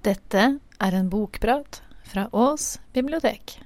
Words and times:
Dette 0.00 0.42
er 0.80 0.94
en 0.96 1.08
bokprat 1.12 1.82
fra 2.08 2.22
Ås 2.32 2.78
bibliotek. 2.96 3.58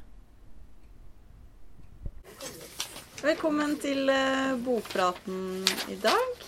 Velkommen 3.23 3.77
til 3.79 4.11
eh, 4.11 4.57
bokpraten 4.67 5.63
i 5.95 6.01
dag. 6.03 6.43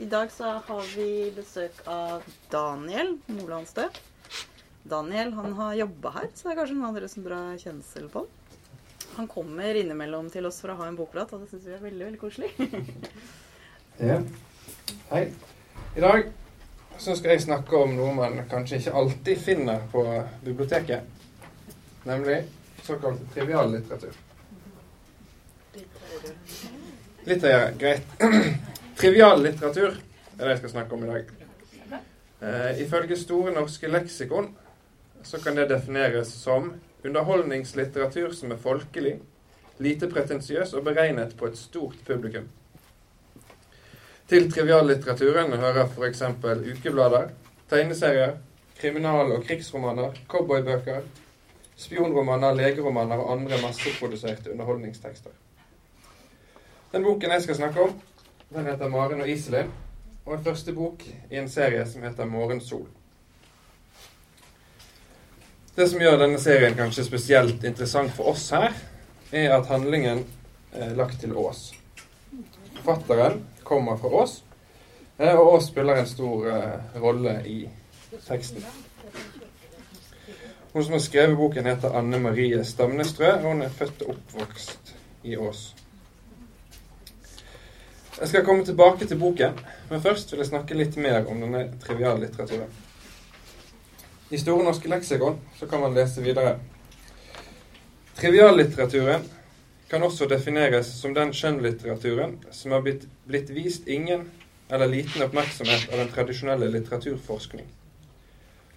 I 0.00 0.08
dag 0.08 0.32
så 0.32 0.54
har 0.64 0.88
vi 0.94 1.28
besøk 1.36 1.84
av 1.84 2.24
Daniel 2.48 3.18
Molandstø. 3.28 3.90
Daniel 4.88 5.36
han 5.36 5.52
har 5.60 5.76
jobba 5.82 6.16
her, 6.16 6.32
så 6.32 6.48
det 6.48 6.54
er 6.54 6.60
kanskje 6.62 6.80
noen 6.80 6.88
av 6.88 6.96
dere 6.96 7.12
som 7.12 7.28
drar 7.28 7.60
kjensel 7.60 8.08
på 8.08 8.24
han. 8.24 8.58
Han 9.20 9.28
kommer 9.28 9.84
innimellom 9.84 10.32
til 10.32 10.48
oss 10.48 10.64
for 10.64 10.72
å 10.72 10.80
ha 10.80 10.88
en 10.88 10.96
bokprat, 10.96 11.36
og 11.36 11.44
det 11.44 11.52
syns 11.52 11.68
vi 11.68 11.76
er 11.76 11.88
veldig 11.90 12.08
veldig 12.08 12.24
koselig. 12.24 12.54
Ja. 14.00 14.22
Hei. 15.12 15.26
I 15.92 16.00
dag 16.00 16.30
så 17.00 17.16
skal 17.16 17.32
jeg 17.32 17.46
snakke 17.46 17.76
om 17.80 17.94
noe 17.96 18.12
man 18.12 18.42
kanskje 18.50 18.80
ikke 18.80 18.96
alltid 19.00 19.38
finner 19.40 19.84
på 19.92 20.02
biblioteket. 20.44 21.00
Nemlig 22.04 22.42
såkalt 22.84 23.22
triviallitteratur. 23.34 24.12
Litt 27.24 27.44
av 27.44 27.50
ja, 27.50 27.62
Greit. 27.78 28.12
Triviallitteratur 29.00 29.94
er 29.94 30.42
det 30.42 30.52
jeg 30.54 30.60
skal 30.60 30.74
snakke 30.74 30.96
om 30.96 31.04
i 31.04 31.10
dag. 31.10 31.32
Eh, 32.40 32.82
ifølge 32.84 33.16
Store 33.16 33.52
norske 33.56 33.88
leksikon 33.88 34.52
så 35.24 35.40
kan 35.40 35.56
det 35.56 35.68
defineres 35.72 36.32
som 36.36 36.72
underholdningslitteratur 37.04 38.32
som 38.36 38.52
er 38.52 38.60
folkelig, 38.60 39.18
lite 39.80 40.08
pretensiøs 40.08 40.72
og 40.76 40.84
beregnet 40.84 41.36
på 41.36 41.48
et 41.48 41.56
stort 41.56 41.96
publikum. 42.06 42.48
Til 44.30 44.44
triviallitteraturen 44.46 45.56
hører 45.58 45.88
f.eks. 45.90 46.20
ukeblader, 46.70 47.32
tegneserier, 47.70 48.36
kriminal- 48.78 49.32
og 49.34 49.42
krigsromaner, 49.42 50.12
cowboybøker, 50.28 51.00
spionromaner, 51.76 52.54
legeromaner 52.54 53.16
og 53.16 53.32
andre 53.32 53.58
masseproduserte 53.62 54.52
underholdningstekster. 54.52 55.30
Den 56.92 57.02
boken 57.02 57.30
jeg 57.30 57.42
skal 57.42 57.58
snakke 57.58 57.82
om, 57.82 58.00
den 58.54 58.66
heter 58.66 58.88
'Maren 58.88 59.20
og 59.20 59.28
Iselin', 59.28 59.74
og 60.26 60.34
er 60.34 60.42
første 60.42 60.72
bok 60.72 61.02
i 61.30 61.36
en 61.36 61.48
serie 61.48 61.86
som 61.86 62.02
heter 62.02 62.24
'Morgensol'. 62.24 62.86
Det 65.76 65.90
som 65.90 66.00
gjør 66.00 66.16
denne 66.16 66.38
serien 66.38 66.74
kanskje 66.74 67.04
spesielt 67.04 67.64
interessant 67.64 68.12
for 68.12 68.24
oss 68.24 68.50
her, 68.50 68.72
er 69.32 69.58
at 69.58 69.66
handlingen 69.66 70.26
er 70.72 70.94
lagt 70.94 71.20
til 71.20 71.36
Ås. 71.36 71.79
Forfatteren 72.84 73.46
kommer 73.62 73.96
fra 73.96 74.08
Ås, 74.08 74.44
eh, 75.18 75.34
og 75.34 75.54
Ås 75.54 75.68
spiller 75.68 76.00
en 76.00 76.06
stor 76.06 76.48
eh, 76.48 77.00
rolle 77.02 77.42
i 77.46 77.68
teksten. 78.26 78.64
Hun 80.72 80.84
som 80.84 80.92
har 80.92 81.00
skrevet 81.00 81.36
boken, 81.36 81.66
heter 81.66 81.98
Anne 81.98 82.18
Marie 82.18 82.64
Stamnestrø, 82.64 83.32
og 83.32 83.42
hun 83.42 83.62
er 83.62 83.68
født 83.68 84.02
og 84.02 84.14
oppvokst 84.14 84.94
i 85.22 85.36
Ås. 85.36 85.74
Jeg 88.20 88.28
skal 88.28 88.44
komme 88.44 88.64
tilbake 88.64 89.06
til 89.06 89.18
boken, 89.18 89.58
men 89.90 90.02
først 90.02 90.32
vil 90.32 90.38
jeg 90.38 90.46
snakke 90.46 90.76
litt 90.78 90.96
mer 90.96 91.26
om 91.26 91.40
denne 91.40 91.66
triviallitteraturen. 91.82 92.70
I 94.30 94.38
Store 94.38 94.64
norske 94.64 94.88
leksikon 94.88 95.40
så 95.58 95.66
kan 95.66 95.80
man 95.80 95.94
lese 95.94 96.22
videre. 96.22 96.58
Triviallitteraturen 98.16 99.24
kan 99.90 100.02
også 100.06 100.28
defineres 100.30 100.86
som 101.00 101.14
den 101.14 101.32
skjønnlitteraturen 101.34 102.36
som 102.54 102.76
har 102.76 102.84
blitt, 102.84 103.08
blitt 103.26 103.50
vist 103.50 103.88
ingen 103.90 104.28
eller 104.70 104.86
liten 104.86 105.24
oppmerksomhet 105.24 105.90
av 105.90 105.98
den 105.98 106.12
tradisjonelle 106.14 106.68
litteraturforskning, 106.70 107.66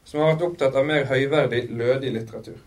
som 0.03 0.23
har 0.23 0.33
vært 0.33 0.45
opptatt 0.47 0.79
av 0.79 0.87
mer 0.89 1.05
høyverdig, 1.11 1.67
lødig 1.69 2.15
litteratur. 2.15 2.57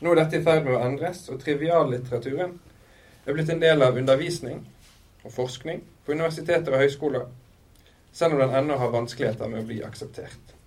Nå 0.00 0.14
er 0.14 0.22
dette 0.22 0.40
i 0.40 0.46
ferd 0.46 0.64
med 0.64 0.78
å 0.78 0.82
endres, 0.86 1.26
og 1.28 1.42
triviallitteraturen 1.42 2.56
er 3.26 3.36
blitt 3.36 3.52
en 3.52 3.60
del 3.60 3.84
av 3.84 3.98
undervisning 4.00 4.62
og 5.26 5.34
forskning 5.34 5.82
på 6.06 6.16
universiteter 6.16 6.72
og 6.72 6.86
høyskoler, 6.86 7.26
selv 8.12 8.38
om 8.38 8.46
den 8.46 8.56
ennå 8.62 8.78
har 8.80 8.94
vanskeligheter 8.94 9.52
med 9.52 9.66
å 9.66 9.68
bli 9.68 9.82
akseptert. 9.84 10.57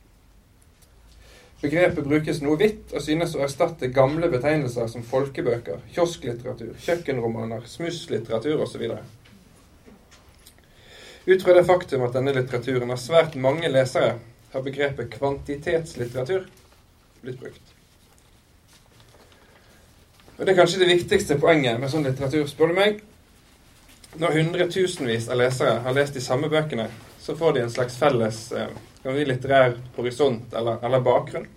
Begrepet 1.61 2.07
brukes 2.07 2.39
noe 2.41 2.57
vidt 2.57 2.93
og 2.95 3.03
synes 3.05 3.35
å 3.37 3.43
erstatte 3.45 3.91
gamle 3.93 4.31
betegnelser 4.33 4.87
som 4.89 5.03
folkebøker, 5.05 5.83
kiosklitteratur, 5.93 6.71
kjøkkenromaner, 6.81 7.67
smusslitteratur 7.69 8.63
osv. 8.65 8.87
Ut 11.27 11.43
fra 11.45 11.53
det 11.53 11.67
faktum 11.67 12.07
at 12.07 12.17
denne 12.17 12.33
litteraturen 12.33 12.89
har 12.89 12.97
svært 12.97 13.37
mange 13.37 13.69
lesere, 13.69 14.15
har 14.51 14.65
begrepet 14.65 15.13
kvantitetslitteratur 15.13 16.49
blitt 17.21 17.39
brukt. 17.39 17.77
Og 20.39 20.45
Det 20.45 20.55
er 20.55 20.57
kanskje 20.57 20.81
det 20.81 20.89
viktigste 20.89 21.37
poenget 21.37 21.77
med 21.77 21.91
sånn 21.93 22.07
litteratur, 22.07 22.47
spør 22.49 22.73
du 22.73 22.79
meg. 22.79 23.03
Når 24.17 24.39
hundretusenvis 24.39 25.29
av 25.29 25.37
lesere 25.37 25.83
har 25.85 25.93
lest 25.93 26.17
de 26.17 26.23
samme 26.25 26.49
bøkene, 26.49 26.89
så 27.21 27.35
får 27.37 27.53
de 27.53 27.61
en 27.61 27.75
slags 27.75 27.99
felles 28.01 28.39
eh, 28.57 28.73
kan 29.03 29.15
vi 29.15 29.25
litterær 29.25 29.75
horisont 29.95 30.53
eller, 30.53 30.77
eller, 30.85 30.99
bakgrunn. 30.99 31.47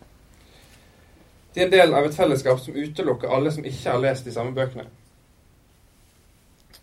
De 1.54 1.60
er 1.60 1.66
en 1.66 1.74
del 1.74 1.94
av 1.94 2.06
et 2.06 2.16
fellesskap 2.16 2.60
som 2.60 2.76
utelukker 2.76 3.30
alle 3.30 3.52
som 3.54 3.64
ikke 3.64 3.90
har 3.92 4.00
lest 4.02 4.26
de 4.26 4.32
samme 4.34 4.54
bøkene. 4.56 4.86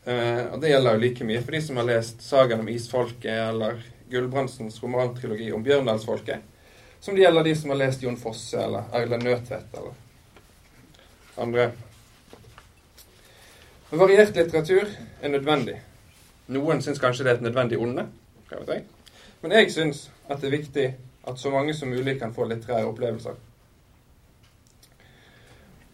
Eh, 0.05 0.45
og 0.53 0.61
Det 0.61 0.71
gjelder 0.71 0.95
jo 0.95 1.03
like 1.03 1.27
mye 1.27 1.41
for 1.41 1.57
de 1.57 1.61
som 1.65 1.81
har 1.81 1.89
lest 1.89 2.23
sagaen 2.23 2.63
om 2.63 2.69
isfolket 2.71 3.33
eller 3.33 3.81
Gulbrandsens 4.11 4.79
romantrilogi 4.83 5.51
om 5.55 5.63
Bjørndalsfolket, 5.63 6.39
som 6.99 7.15
det 7.15 7.25
gjelder 7.25 7.47
de 7.47 7.55
som 7.55 7.73
har 7.73 7.81
lest 7.81 8.03
Jon 8.03 8.19
Fosse 8.19 8.59
eller 8.61 8.89
Erlend 8.95 9.23
Nødtvedt 9.23 9.77
eller 9.77 9.93
andre. 11.41 11.71
Men 13.89 13.99
variert 13.99 14.35
litteratur 14.35 14.87
er 15.21 15.31
nødvendig. 15.33 15.77
Noen 16.51 16.81
syns 16.83 16.99
kanskje 16.99 17.25
det 17.25 17.31
er 17.31 17.39
et 17.39 17.47
nødvendig 17.49 17.79
onde. 17.79 18.07
kan 18.49 18.63
vet 18.67 18.75
si. 18.77 19.00
Men 19.41 19.55
jeg 19.57 19.71
syns 19.73 20.09
at 20.29 20.41
det 20.41 20.49
er 20.49 20.57
viktig 20.57 20.87
at 21.27 21.39
så 21.39 21.49
mange 21.53 21.73
som 21.73 21.89
mulig 21.89 22.19
kan 22.19 22.33
få 22.33 22.45
litterære 22.49 22.89
opplevelser. 22.89 23.37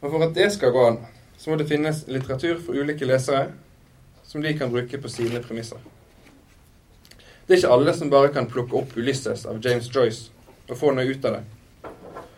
Og 0.02 0.12
for 0.12 0.24
at 0.24 0.36
det 0.36 0.52
skal 0.54 0.72
gå 0.72 0.88
an, 0.88 1.00
så 1.38 1.50
må 1.50 1.58
det 1.58 1.68
finnes 1.70 2.04
litteratur 2.08 2.60
for 2.60 2.78
ulike 2.78 3.06
lesere 3.06 3.52
som 4.28 4.42
de 4.44 4.54
kan 4.58 4.72
bruke 4.72 5.02
på 5.02 5.10
sine 5.10 5.42
premisser. 5.44 5.80
Det 7.48 7.54
er 7.54 7.62
ikke 7.62 7.74
alle 7.74 7.94
som 7.96 8.10
bare 8.12 8.34
kan 8.36 8.50
plukke 8.52 8.76
opp 8.76 8.98
Ulysses 8.98 9.46
av 9.48 9.62
James 9.64 9.88
Joyce 9.96 10.32
og 10.68 10.76
få 10.78 10.92
noe 10.92 11.08
ut 11.08 11.26
av 11.26 11.38
det. 11.38 11.44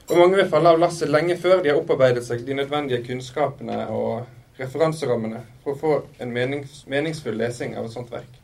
Og 0.10 0.18
mange 0.18 0.38
vil 0.38 0.50
falle 0.50 0.70
av 0.70 0.82
lasset 0.82 1.10
lenge 1.10 1.38
før 1.38 1.64
de 1.64 1.72
har 1.72 1.80
opparbeidet 1.82 2.24
seg 2.26 2.46
de 2.46 2.58
nødvendige 2.58 3.02
kunnskapene 3.08 3.80
og 3.94 4.60
referanserammene 4.62 5.42
for 5.64 5.74
å 5.74 5.80
få 5.82 5.96
en 6.22 6.34
menings 6.34 6.84
meningsfull 6.90 7.38
lesing 7.42 7.76
av 7.78 7.90
et 7.90 7.96
sånt 7.96 8.14
verk. 8.14 8.39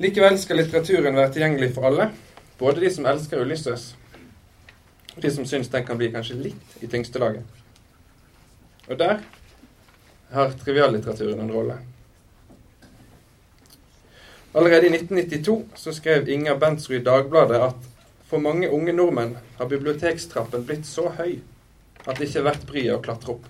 Likevel 0.00 0.38
skal 0.40 0.56
litteraturen 0.56 1.16
være 1.16 1.32
tilgjengelig 1.34 1.74
for 1.76 1.84
alle, 1.90 2.06
både 2.58 2.80
de 2.80 2.90
som 2.94 3.06
elsker 3.06 3.42
Ulysses, 3.42 3.82
og 5.12 5.18
de 5.20 5.30
som 5.34 5.44
syns 5.44 5.68
den 5.68 5.84
kan 5.84 5.98
bli 6.00 6.08
kanskje 6.14 6.38
litt 6.40 6.76
i 6.80 6.88
tyngste 6.88 7.20
laget. 7.20 7.44
Og 8.88 8.96
der 8.98 9.20
har 10.32 10.54
triviallitteraturen 10.62 11.42
en 11.44 11.52
rolle. 11.52 11.76
Allerede 14.54 14.88
i 14.88 14.94
1992 14.94 15.58
så 15.76 15.92
skrev 15.92 16.28
Inger 16.28 16.56
Bentsrud 16.58 17.04
Dagbladet 17.04 17.60
at 17.68 17.90
for 18.26 18.40
mange 18.40 18.70
unge 18.70 18.92
nordmenn 18.92 19.36
har 19.58 19.68
bibliotekstrappen 19.68 20.64
blitt 20.64 20.88
så 20.88 21.10
høy 21.18 21.36
at 22.06 22.16
det 22.16 22.30
ikke 22.30 22.40
er 22.40 22.48
verdt 22.48 22.66
bryet 22.66 22.96
å 22.96 23.02
klatre 23.04 23.36
opp. 23.36 23.44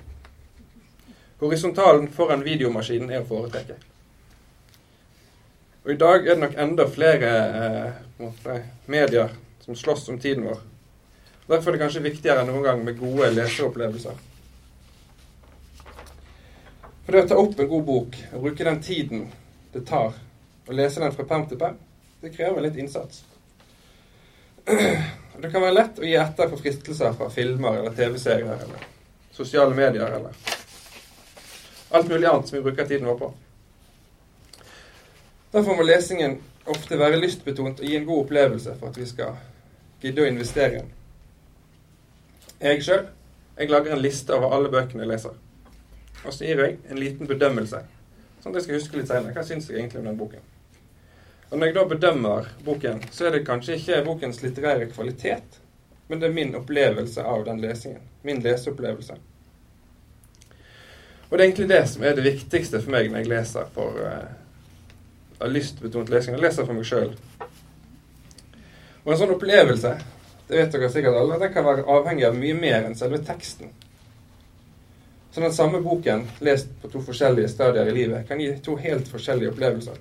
Horisontalen 1.41 2.11
foran 2.13 2.43
videomaskinen 2.45 3.15
er 3.15 3.23
å 3.23 3.29
foretrekke. 3.31 3.79
Og 5.85 5.93
i 5.93 5.97
dag 5.97 6.27
er 6.27 6.35
det 6.35 6.43
nok 6.43 6.57
enda 6.61 6.87
flere 6.91 7.31
eh, 8.49 8.67
medier 8.87 9.31
som 9.65 9.77
slåss 9.77 10.09
om 10.09 10.19
tiden 10.21 10.45
vår. 10.45 10.59
Derfor 11.49 11.71
er 11.71 11.79
det 11.79 11.85
kanskje 11.85 12.03
viktigere 12.05 12.43
enn 12.43 12.51
noen 12.53 12.67
gang 12.67 12.83
med 12.85 12.99
gode 13.01 13.31
leseropplevelser. 13.33 14.19
For 17.07 17.17
det 17.17 17.25
å 17.25 17.31
ta 17.31 17.39
opp 17.41 17.59
en 17.59 17.71
god 17.73 17.87
bok 17.89 18.19
og 18.35 18.45
bruke 18.45 18.67
den 18.69 18.83
tiden 18.85 19.25
det 19.73 19.87
tar 19.89 20.13
å 20.69 20.77
lese 20.77 21.01
den 21.03 21.17
fra 21.17 21.27
perm 21.27 21.49
til 21.49 21.59
perm, 21.59 21.81
det 22.21 22.35
krever 22.37 22.63
litt 22.63 22.79
innsats. 22.79 23.25
Det 25.41 25.49
kan 25.49 25.63
være 25.63 25.73
lett 25.73 25.99
å 26.03 26.05
gi 26.05 26.17
etter 26.21 26.51
for 26.51 26.61
fristelser 26.61 27.15
fra 27.17 27.31
filmer 27.33 27.79
eller 27.79 27.95
TV-serier 27.97 28.61
eller 28.67 28.83
sosiale 29.33 29.73
medier 29.73 30.19
eller 30.19 30.35
alt 31.97 32.11
mulig 32.11 32.29
annet 32.29 32.51
som 32.51 32.59
vi 32.59 32.63
bruker 32.67 32.85
tiden 32.85 33.09
vår 33.09 33.17
på. 33.23 33.31
Derfor 35.53 35.77
må 35.77 35.83
lesingen 35.83 36.39
ofte 36.71 36.99
være 36.99 37.19
lystbetont 37.19 37.81
og 37.81 37.87
gi 37.87 37.97
en 37.99 38.07
god 38.07 38.25
opplevelse 38.25 38.75
for 38.79 38.93
at 38.93 38.99
vi 39.01 39.07
skal 39.09 39.39
gidde 40.03 40.23
å 40.23 40.29
investere 40.31 40.71
i 40.71 40.83
den. 40.83 40.93
Jeg 42.61 42.85
sjøl 42.87 43.09
lager 43.71 43.93
en 43.93 44.03
liste 44.03 44.33
over 44.37 44.55
alle 44.57 44.71
bøkene 44.73 45.05
jeg 45.05 45.11
leser. 45.11 45.35
Og 46.25 46.33
så 46.33 46.45
gir 46.45 46.61
jeg 46.63 46.77
en 46.93 47.01
liten 47.01 47.29
bedømmelse, 47.29 47.81
sånn 48.41 48.53
at 48.53 48.61
jeg 48.61 48.67
skal 48.67 48.79
huske 48.79 49.01
litt 49.01 49.11
senere. 49.11 49.35
Hva 49.37 49.45
syns 49.45 49.69
jeg 49.69 49.81
egentlig 49.81 50.01
om 50.01 50.09
den 50.11 50.21
boken? 50.21 50.45
Og 51.51 51.59
når 51.59 51.71
jeg 51.71 51.77
da 51.77 51.85
bedømmer 51.91 52.51
boken, 52.65 53.03
så 53.11 53.27
er 53.27 53.35
det 53.35 53.47
kanskje 53.49 53.77
ikke 53.81 54.05
bokens 54.07 54.43
litterære 54.45 54.87
kvalitet, 54.93 55.59
men 56.09 56.21
det 56.21 56.29
er 56.29 56.37
min 56.37 56.55
opplevelse 56.59 57.25
av 57.27 57.43
den 57.49 57.63
lesingen. 57.63 58.05
Min 58.23 58.43
leseopplevelse. 58.45 59.17
Og 61.31 61.33
det 61.33 61.43
er 61.43 61.49
egentlig 61.49 61.69
det 61.71 61.83
som 61.89 62.05
er 62.05 62.15
det 62.15 62.27
viktigste 62.27 62.81
for 62.83 62.95
meg 62.95 63.11
når 63.11 63.23
jeg 63.23 63.31
leser 63.33 63.69
for 63.75 63.99
uh, 64.03 64.31
av 65.41 65.53
lystbetont 65.53 66.11
lesing. 66.13 66.37
Jeg 66.37 66.45
leser 66.45 66.69
for 66.69 66.77
meg 66.77 66.89
sjøl. 66.89 67.13
Og 69.05 69.13
en 69.13 69.21
sånn 69.21 69.35
opplevelse, 69.35 69.95
det 70.49 70.59
vet 70.59 70.75
dere 70.75 70.91
sikkert 70.93 71.17
alle, 71.17 71.39
den 71.41 71.55
kan 71.55 71.67
være 71.67 71.87
avhengig 71.89 72.27
av 72.29 72.37
mye 72.37 72.57
mer 72.59 72.85
enn 72.85 72.99
selve 72.99 73.23
teksten. 73.25 73.73
Så 75.31 75.41
den 75.41 75.53
samme 75.55 75.81
boken, 75.81 76.27
lest 76.43 76.73
på 76.83 76.91
to 76.91 77.01
forskjellige 77.07 77.49
stadier 77.53 77.89
i 77.89 77.95
livet, 77.95 78.27
kan 78.29 78.41
gi 78.43 78.51
to 78.65 78.75
helt 78.77 79.09
forskjellige 79.09 79.53
opplevelser. 79.53 80.01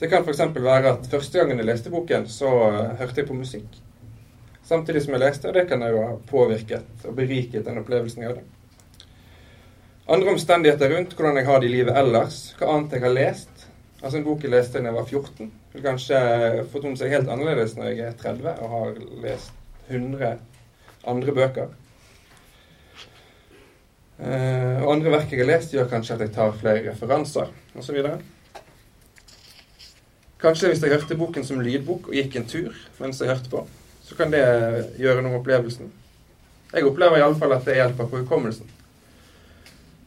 Det 0.00 0.08
kan 0.10 0.24
f.eks. 0.24 0.40
være 0.56 0.94
at 0.96 1.04
første 1.12 1.38
gangen 1.38 1.60
jeg 1.60 1.68
leste 1.68 1.92
boken, 1.92 2.24
så 2.26 2.48
uh, 2.48 2.78
hørte 2.98 3.20
jeg 3.20 3.28
på 3.28 3.36
musikk. 3.36 3.76
Samtidig 4.66 5.04
som 5.04 5.14
jeg 5.14 5.22
leste, 5.22 5.50
og 5.50 5.54
det 5.54 5.66
kan 5.68 5.84
jo 5.84 6.00
ha 6.02 6.16
påvirket 6.30 7.04
og 7.06 7.14
beriket 7.14 7.66
den 7.68 7.78
opplevelsen 7.82 8.24
jeg 8.24 8.32
hadde. 8.32 8.46
Andre 10.10 10.32
omstendigheter 10.34 10.90
rundt 10.96 11.12
hvordan 11.14 11.38
jeg 11.38 11.46
har 11.46 11.60
det 11.60 11.68
i 11.68 11.74
livet 11.76 11.98
ellers, 12.00 12.40
hva 12.58 12.72
annet 12.72 12.96
jeg 12.96 13.04
har 13.04 13.14
lest. 13.14 13.51
Altså 14.02 14.18
En 14.18 14.24
bok 14.26 14.42
jeg 14.42 14.50
leste 14.50 14.80
da 14.80 14.90
jeg 14.90 14.96
var 14.96 15.06
14, 15.06 15.50
vil 15.72 15.84
kanskje 15.84 16.18
fortone 16.72 16.98
seg 16.98 17.12
helt 17.14 17.30
annerledes 17.30 17.76
når 17.78 17.92
jeg 17.92 18.08
er 18.08 18.16
30 18.18 18.56
og 18.58 18.72
har 18.72 18.98
lest 19.22 19.52
100 19.88 20.32
andre 21.12 21.34
bøker. 21.36 21.70
Uh, 24.22 24.82
og 24.84 24.92
andre 24.92 25.14
verk 25.14 25.32
jeg 25.32 25.42
har 25.42 25.48
lest, 25.48 25.72
gjør 25.74 25.88
kanskje 25.90 26.14
at 26.14 26.26
jeg 26.26 26.34
tar 26.34 26.54
flere 26.58 26.82
referanser 26.90 27.54
osv. 27.78 28.02
Kanskje 30.42 30.72
hvis 30.72 30.82
jeg 30.82 30.94
hørte 30.94 31.18
boken 31.18 31.46
som 31.46 31.62
lydbok 31.62 32.10
og 32.10 32.18
gikk 32.18 32.36
en 32.38 32.50
tur 32.50 32.76
mens 32.98 33.22
jeg 33.22 33.30
hørte 33.30 33.50
på, 33.50 33.64
så 34.02 34.18
kan 34.18 34.34
det 34.34 34.42
gjøre 34.98 35.22
noe 35.22 35.30
med 35.30 35.40
opplevelsen. 35.40 35.90
Jeg 36.72 36.86
opplever 36.88 37.20
iallfall 37.20 37.54
at 37.54 37.66
det 37.68 37.78
hjelper 37.78 38.08
på 38.10 38.22
hukommelsen. 38.22 38.70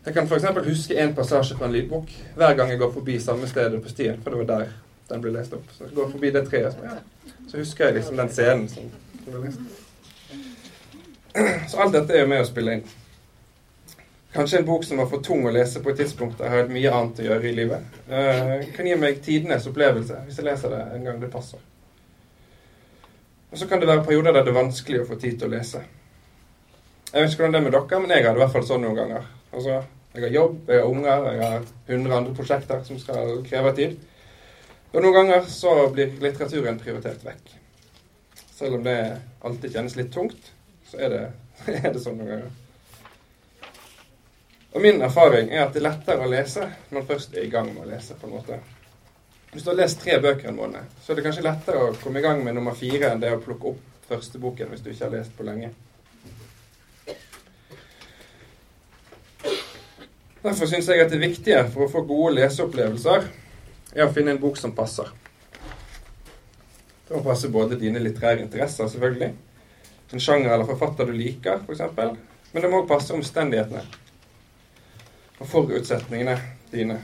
Jeg 0.05 0.13
kan 0.13 0.27
f.eks. 0.27 0.43
huske 0.67 0.97
en 1.01 1.15
passasje 1.15 1.57
fra 1.57 1.65
en 1.65 1.71
lydbok 1.73 2.11
hver 2.37 2.53
gang 2.57 2.69
jeg 2.69 2.77
går 2.79 2.91
forbi 2.93 3.19
samme 3.19 3.47
stedet 3.49 3.81
på 3.81 3.89
stien, 3.89 4.19
for 4.21 4.29
det 4.29 4.43
var 4.43 4.51
der 4.51 4.75
den 5.09 5.21
ble 5.21 5.31
lest 5.33 5.53
opp. 5.53 5.65
Så 5.73 5.87
jeg 5.87 5.95
går 5.95 6.11
forbi 6.11 6.29
det 6.33 6.43
treet, 6.49 6.73
så, 6.73 6.79
ja. 6.85 7.31
så 7.49 7.57
husker 7.57 7.85
jeg 7.85 7.97
liksom 7.97 8.19
den 8.21 8.29
scenen 8.29 8.69
som, 8.69 8.91
ble 9.25 9.41
lest. 9.47 9.59
Så 11.71 11.81
alt 11.81 11.97
dette 11.97 12.13
er 12.13 12.23
jo 12.23 12.29
med 12.31 12.43
å 12.43 12.47
spille 12.47 12.77
inn. 12.77 12.85
Kanskje 14.35 14.59
en 14.59 14.67
bok 14.67 14.83
som 14.85 14.99
var 14.99 15.07
for 15.09 15.23
tung 15.23 15.45
å 15.47 15.53
lese 15.55 15.81
på 15.81 15.89
et 15.89 15.99
tidspunkt 16.03 16.37
der 16.39 16.51
jeg 16.51 16.63
har 16.63 16.73
mye 16.75 16.91
annet 16.91 17.21
å 17.23 17.27
gjøre 17.29 17.49
i 17.49 17.55
livet. 17.55 17.99
Uh, 18.09 18.65
kan 18.75 18.87
gi 18.87 18.97
meg 18.99 19.21
tidenes 19.25 19.65
opplevelse 19.69 20.21
hvis 20.25 20.41
jeg 20.41 20.47
leser 20.47 20.75
det 20.75 20.81
en 20.97 21.05
gang 21.07 21.21
det 21.21 21.31
passer. 21.33 21.61
Og 23.51 23.57
så 23.57 23.67
kan 23.69 23.81
det 23.81 23.87
være 23.87 24.03
perioder 24.03 24.35
der 24.35 24.43
det 24.43 24.51
er 24.51 24.59
vanskelig 24.59 25.01
å 25.01 25.09
få 25.09 25.17
tid 25.17 25.39
til 25.39 25.49
å 25.49 25.55
lese. 25.55 25.81
Jeg 27.13 27.23
vet 27.23 27.31
ikke 27.31 27.45
hvordan 27.45 27.55
det 27.55 27.61
er 27.61 27.67
med 27.69 27.77
dere, 27.77 28.01
men 28.03 28.11
jeg 28.11 28.25
har 28.25 28.35
det 28.35 28.41
i 28.41 28.43
hvert 28.43 28.55
fall 28.57 28.67
sånn 28.67 28.83
noen 28.83 28.97
ganger. 28.99 29.29
Altså, 29.55 29.77
jeg 30.15 30.23
har 30.23 30.33
jobb, 30.35 30.57
jeg 30.67 30.81
har 30.81 30.89
unger, 30.89 31.29
jeg 31.31 31.47
har 31.47 31.63
100 31.87 32.17
andre 32.17 32.35
prosjekter 32.35 32.83
som 32.83 32.99
skal 32.99 33.39
kreve 33.47 33.71
tid. 33.75 33.95
Og 34.91 35.01
noen 35.03 35.15
ganger 35.15 35.47
så 35.51 35.73
blir 35.91 36.13
litteraturen 36.23 36.79
prioritert 36.79 37.23
vekk. 37.25 37.55
Selv 38.55 38.77
om 38.77 38.85
det 38.85 38.99
alltid 39.43 39.73
kjennes 39.73 39.97
litt 39.99 40.13
tungt, 40.13 40.51
så 40.87 41.01
er 41.03 41.11
det, 41.11 41.23
er 41.81 41.89
det 41.89 42.03
sånn 42.03 42.19
noen 42.19 42.31
ganger. 42.31 42.53
Og 44.75 44.83
min 44.83 44.99
erfaring 45.07 45.51
er 45.53 45.65
at 45.65 45.75
det 45.75 45.79
er 45.79 45.87
lettere 45.87 46.23
å 46.23 46.31
lese 46.31 46.65
når 46.67 46.97
man 46.97 47.07
først 47.07 47.35
er 47.35 47.47
i 47.47 47.51
gang 47.51 47.69
med 47.71 47.85
å 47.85 47.89
lese. 47.89 48.15
på 48.19 48.27
en 48.27 48.35
måte. 48.35 48.59
Hvis 49.53 49.63
du 49.63 49.69
har 49.71 49.79
lest 49.79 50.01
tre 50.03 50.17
bøker 50.19 50.49
en 50.51 50.57
måned, 50.59 50.95
så 51.03 51.11
er 51.11 51.19
det 51.19 51.23
kanskje 51.27 51.45
lettere 51.45 51.79
å 51.79 51.93
komme 52.01 52.19
i 52.19 52.25
gang 52.25 52.43
med 52.43 52.57
nummer 52.57 52.75
fire 52.75 53.13
enn 53.13 53.23
det 53.23 53.31
å 53.31 53.39
plukke 53.43 53.71
opp 53.71 54.07
første 54.09 54.39
boken 54.39 54.71
hvis 54.71 54.83
du 54.83 54.89
ikke 54.91 55.07
har 55.07 55.15
lest 55.15 55.35
på 55.37 55.47
lenge. 55.47 55.71
Derfor 60.45 60.69
syns 60.69 60.85
jeg 60.85 61.01
at 61.01 61.09
det 61.09 61.17
viktige 61.17 61.63
for 61.73 61.87
å 61.87 61.89
få 61.89 62.03
gode 62.05 62.35
leseopplevelser 62.35 63.23
er 63.95 64.03
å 64.05 64.11
finne 64.13 64.35
en 64.35 64.41
bok 64.41 64.59
som 64.61 64.75
passer. 64.77 65.07
Det 67.07 67.15
må 67.15 67.23
passe 67.25 67.49
både 67.49 67.79
dine 67.81 68.01
litterære 68.01 68.43
interesser, 68.43 68.85
selvfølgelig, 68.91 69.31
en 70.13 70.21
sjanger 70.21 70.53
eller 70.53 70.69
forfatter 70.69 71.09
du 71.09 71.15
liker, 71.17 71.65
f.eks., 71.65 71.81
men 72.53 72.61
det 72.61 72.69
må 72.69 72.83
også 72.83 72.91
passe 72.93 73.17
omstendighetene 73.17 73.81
og 75.39 75.49
forutsetningene 75.49 76.37
dine. 76.71 77.01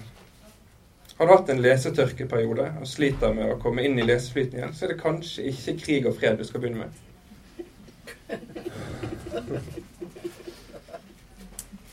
Har 1.17 1.25
du 1.27 1.33
hatt 1.33 1.49
en 1.49 1.65
lesetørkeperiode 1.65 2.67
og 2.77 2.87
sliter 2.89 3.33
med 3.35 3.55
å 3.55 3.59
komme 3.61 3.83
inn 3.85 3.97
i 3.97 4.05
leseflyten 4.05 4.61
igjen, 4.61 4.77
så 4.77 4.85
er 4.85 4.94
det 4.94 5.01
kanskje 5.01 5.49
ikke 5.49 5.79
krig 5.81 6.07
og 6.09 6.17
fred 6.21 6.37
du 6.37 6.45
skal 6.45 6.61
begynne 6.61 6.85
med. 6.85 6.94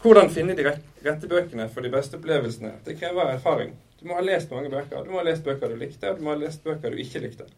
Hvordan 0.03 0.31
finne 0.31 0.55
de 0.55 0.65
rette 0.67 1.29
bøkene 1.31 1.69
for 1.73 1.83
de 1.83 1.91
beste 1.91 2.19
opplevelsene? 2.19 2.77
Det 2.87 2.99
krever 3.01 3.33
erfaring. 3.33 3.73
Du 3.99 4.07
må 4.07 4.15
ha 4.15 4.23
lest 4.23 4.53
mange 4.55 4.71
bøker. 4.71 5.03
Du 5.03 5.11
må 5.11 5.19
ha 5.19 5.25
lest 5.27 5.43
bøker 5.45 5.73
du 5.73 5.81
likte, 5.81 6.13
og 6.13 6.21
du 6.21 6.27
må 6.27 6.37
ha 6.37 6.39
lest 6.39 6.63
bøker 6.63 6.95
du 6.95 7.01
ikke 7.03 7.23
likte. 7.25 7.49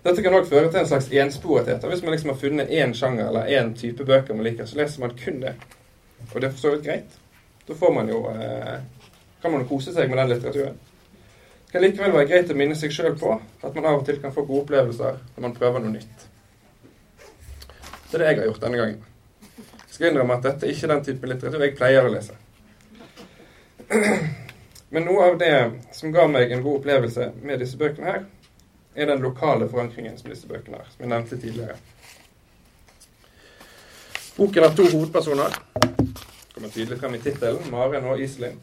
Dette 0.00 0.22
kan 0.24 0.32
òg 0.32 0.46
føre 0.48 0.70
til 0.70 0.80
en 0.80 0.88
slags 0.88 1.10
ensporethet. 1.12 1.84
Hvis 1.84 2.02
man 2.02 2.14
liksom 2.14 2.30
har 2.32 2.38
funnet 2.40 2.72
én 2.72 2.94
sjanger 2.96 3.28
eller 3.28 3.50
én 3.52 3.74
type 3.76 4.06
bøker 4.08 4.34
man 4.34 4.46
liker, 4.46 4.64
så 4.66 4.80
leser 4.80 5.04
man 5.04 5.12
kun 5.18 5.42
det. 5.42 5.52
Og 6.30 6.40
det 6.40 6.48
er 6.48 6.54
for 6.54 6.62
så 6.62 6.72
vidt 6.72 6.86
greit. 6.86 7.18
Da 7.68 7.76
får 7.76 7.92
man 7.92 8.08
jo 8.08 8.22
eh, 8.32 8.80
kan 9.42 9.52
man 9.52 9.60
jo 9.60 9.68
kose 9.68 9.92
seg 9.92 10.08
med 10.08 10.18
den 10.22 10.32
litteraturen. 10.32 10.80
Det 11.66 11.74
kan 11.74 11.84
likevel 11.84 12.16
være 12.16 12.30
greit 12.32 12.50
å 12.50 12.56
minne 12.56 12.78
seg 12.78 12.96
sjøl 12.96 13.20
på 13.20 13.36
at 13.36 13.76
man 13.76 13.92
av 13.92 14.00
og 14.00 14.08
til 14.08 14.18
kan 14.22 14.32
få 14.32 14.46
gode 14.48 14.64
opplevelser 14.64 15.20
når 15.36 15.44
man 15.44 15.54
prøver 15.60 15.84
noe 15.84 15.92
nytt. 15.98 16.26
Det 18.08 18.16
er 18.16 18.24
det 18.24 18.32
jeg 18.32 18.40
har 18.40 18.48
gjort 18.48 18.64
denne 18.64 18.80
gangen. 18.80 19.09
Skal 20.00 20.14
innrømme 20.14 20.38
at 20.38 20.46
dette 20.46 20.64
er 20.64 20.70
ikke 20.72 20.88
den 20.88 21.02
type 21.04 21.28
litteratur 21.28 21.60
jeg 21.60 21.74
pleier 21.76 22.06
å 22.08 22.10
lese. 22.14 22.32
Men 24.96 25.04
noe 25.04 25.26
av 25.26 25.34
det 25.42 25.56
som 25.92 26.14
ga 26.14 26.24
meg 26.24 26.54
en 26.56 26.62
god 26.64 26.78
opplevelse 26.78 27.26
med 27.42 27.60
disse 27.60 27.76
bøkene 27.76 28.06
her, 28.08 28.24
er 28.96 29.10
den 29.10 29.20
lokale 29.20 29.68
forankringen 29.68 30.16
som 30.16 30.32
disse 30.32 30.48
bøkene 30.48 30.80
har, 30.80 30.88
som 30.94 31.04
jeg 31.04 31.12
nevnte 31.12 31.40
tidligere. 31.42 31.76
Boken 34.38 34.68
har 34.70 34.72
to 34.80 34.88
hovedpersoner. 34.88 35.60
Det 35.76 36.56
kommer 36.56 36.72
tydelig 36.72 37.00
frem 37.04 37.20
i 37.20 37.22
tittelen. 37.28 37.68
Maren 37.68 38.08
og 38.08 38.24
Iselin. 38.24 38.56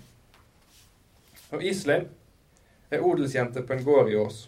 Og 1.53 1.61
Iselin 1.61 2.09
er 2.89 3.05
odelsjente 3.05 3.61
på 3.61 3.77
en 3.77 3.85
gård 3.85 4.09
i 4.09 4.17
Ås. 4.25 4.47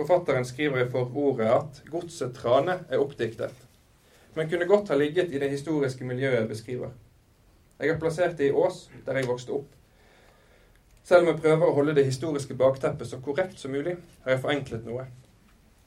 Forfatteren 0.00 0.48
skriver 0.48 0.86
i 0.86 0.90
forordet 0.96 1.52
at 1.52 1.86
godset 1.92 2.32
Trane 2.40 2.80
er 2.88 3.04
oppdiktet, 3.04 3.67
men 4.34 4.50
kunne 4.50 4.68
godt 4.68 4.88
ha 4.88 4.96
ligget 4.96 5.32
i 5.32 5.38
det 5.38 5.50
historiske 5.50 6.04
miljøet 6.04 6.40
jeg 6.40 6.48
beskriver. 6.48 6.90
Jeg 7.78 7.92
har 7.92 8.00
plassert 8.00 8.38
det 8.38 8.50
i 8.50 8.52
Ås, 8.52 8.88
der 9.06 9.16
jeg 9.20 9.28
vokste 9.28 9.54
opp. 9.54 9.68
Selv 11.04 11.24
om 11.24 11.30
jeg 11.32 11.40
prøver 11.40 11.68
å 11.68 11.74
holde 11.76 11.94
det 11.96 12.04
historiske 12.04 12.54
bakteppet 12.58 13.08
så 13.08 13.20
korrekt 13.24 13.60
som 13.60 13.72
mulig, 13.72 13.94
har 14.24 14.34
jeg 14.34 14.42
forenklet 14.42 14.84
noe. 14.84 15.06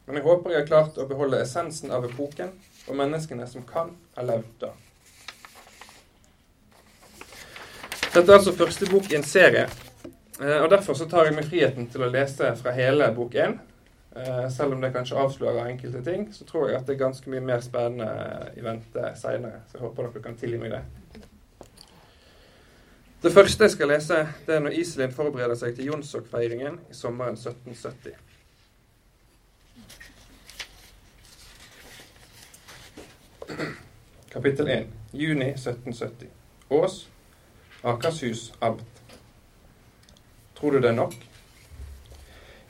Men 0.08 0.18
jeg 0.18 0.26
håper 0.26 0.54
jeg 0.54 0.64
har 0.64 0.70
klart 0.70 0.98
å 0.98 1.06
beholde 1.08 1.42
essensen 1.44 1.92
av 1.94 2.08
epoken 2.08 2.56
og 2.88 2.98
menneskene 2.98 3.46
som 3.48 3.66
kan 3.68 3.94
ha 4.18 4.26
levd 4.26 4.56
da. 4.64 4.72
Dette 8.12 8.26
er 8.26 8.38
altså 8.40 8.52
første 8.58 8.90
bok 8.92 9.12
i 9.12 9.16
en 9.20 9.24
serie, 9.24 9.68
eh, 10.42 10.58
og 10.58 10.72
derfor 10.74 10.98
så 11.00 11.06
tar 11.08 11.30
jeg 11.30 11.38
meg 11.38 11.48
friheten 11.48 11.86
til 11.92 12.04
å 12.04 12.10
lese 12.12 12.50
fra 12.60 12.74
hele 12.76 13.08
bok 13.16 13.38
én. 13.40 13.60
Eh, 14.16 14.50
selv 14.52 14.74
om 14.74 14.82
det 14.82 14.92
kanskje 14.92 15.18
avslører 15.18 15.70
enkelte 15.72 16.04
ting, 16.04 16.34
så 16.34 16.46
tror 16.46 16.68
jeg 16.70 16.80
at 16.82 16.88
det 16.88 16.94
er 16.96 17.06
ganske 17.06 17.30
mye 17.32 17.40
mer 17.40 17.62
spennende 17.64 18.52
i 18.58 18.64
vente 18.64 19.14
seinere. 19.16 19.62
Så 19.68 19.78
jeg 19.78 19.86
håper 19.86 20.10
dere 20.10 20.24
kan 20.24 20.36
tilgi 20.38 20.60
meg 20.60 20.72
det. 20.76 20.82
Det 23.24 23.32
første 23.32 23.64
jeg 23.64 23.72
skal 23.72 23.88
lese, 23.88 24.18
det 24.48 24.56
er 24.56 24.60
når 24.60 24.76
Iselin 24.82 25.12
forbereder 25.16 25.56
seg 25.56 25.76
til 25.78 25.86
Jonsok-feiringen 25.94 26.80
i 26.90 26.94
sommeren 26.98 27.38
1770. 27.38 28.18
Kapittel 34.32 34.68
1. 34.68 34.88
Juni 35.14 35.52
1770. 35.54 36.28
Ås, 36.70 37.10
Akershus 37.84 38.54
amt. 38.62 38.84
Tror 40.56 40.72
du 40.72 40.80
det 40.80 40.90
er 40.90 40.96
nok? 40.96 41.31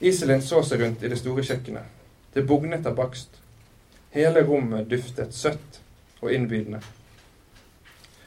Iselin 0.02 0.42
så 0.42 0.62
seg 0.66 0.82
rundt 0.82 1.02
i 1.02 1.10
det 1.12 1.20
store 1.20 1.44
kjøkkenet. 1.46 1.86
Det 2.34 2.42
bugnet 2.48 2.86
av 2.86 2.96
bakst. 2.98 3.38
Hele 4.10 4.42
rommet 4.44 4.90
duftet 4.90 5.34
søtt 5.34 5.78
og 6.20 6.32
innbydende. 6.34 6.82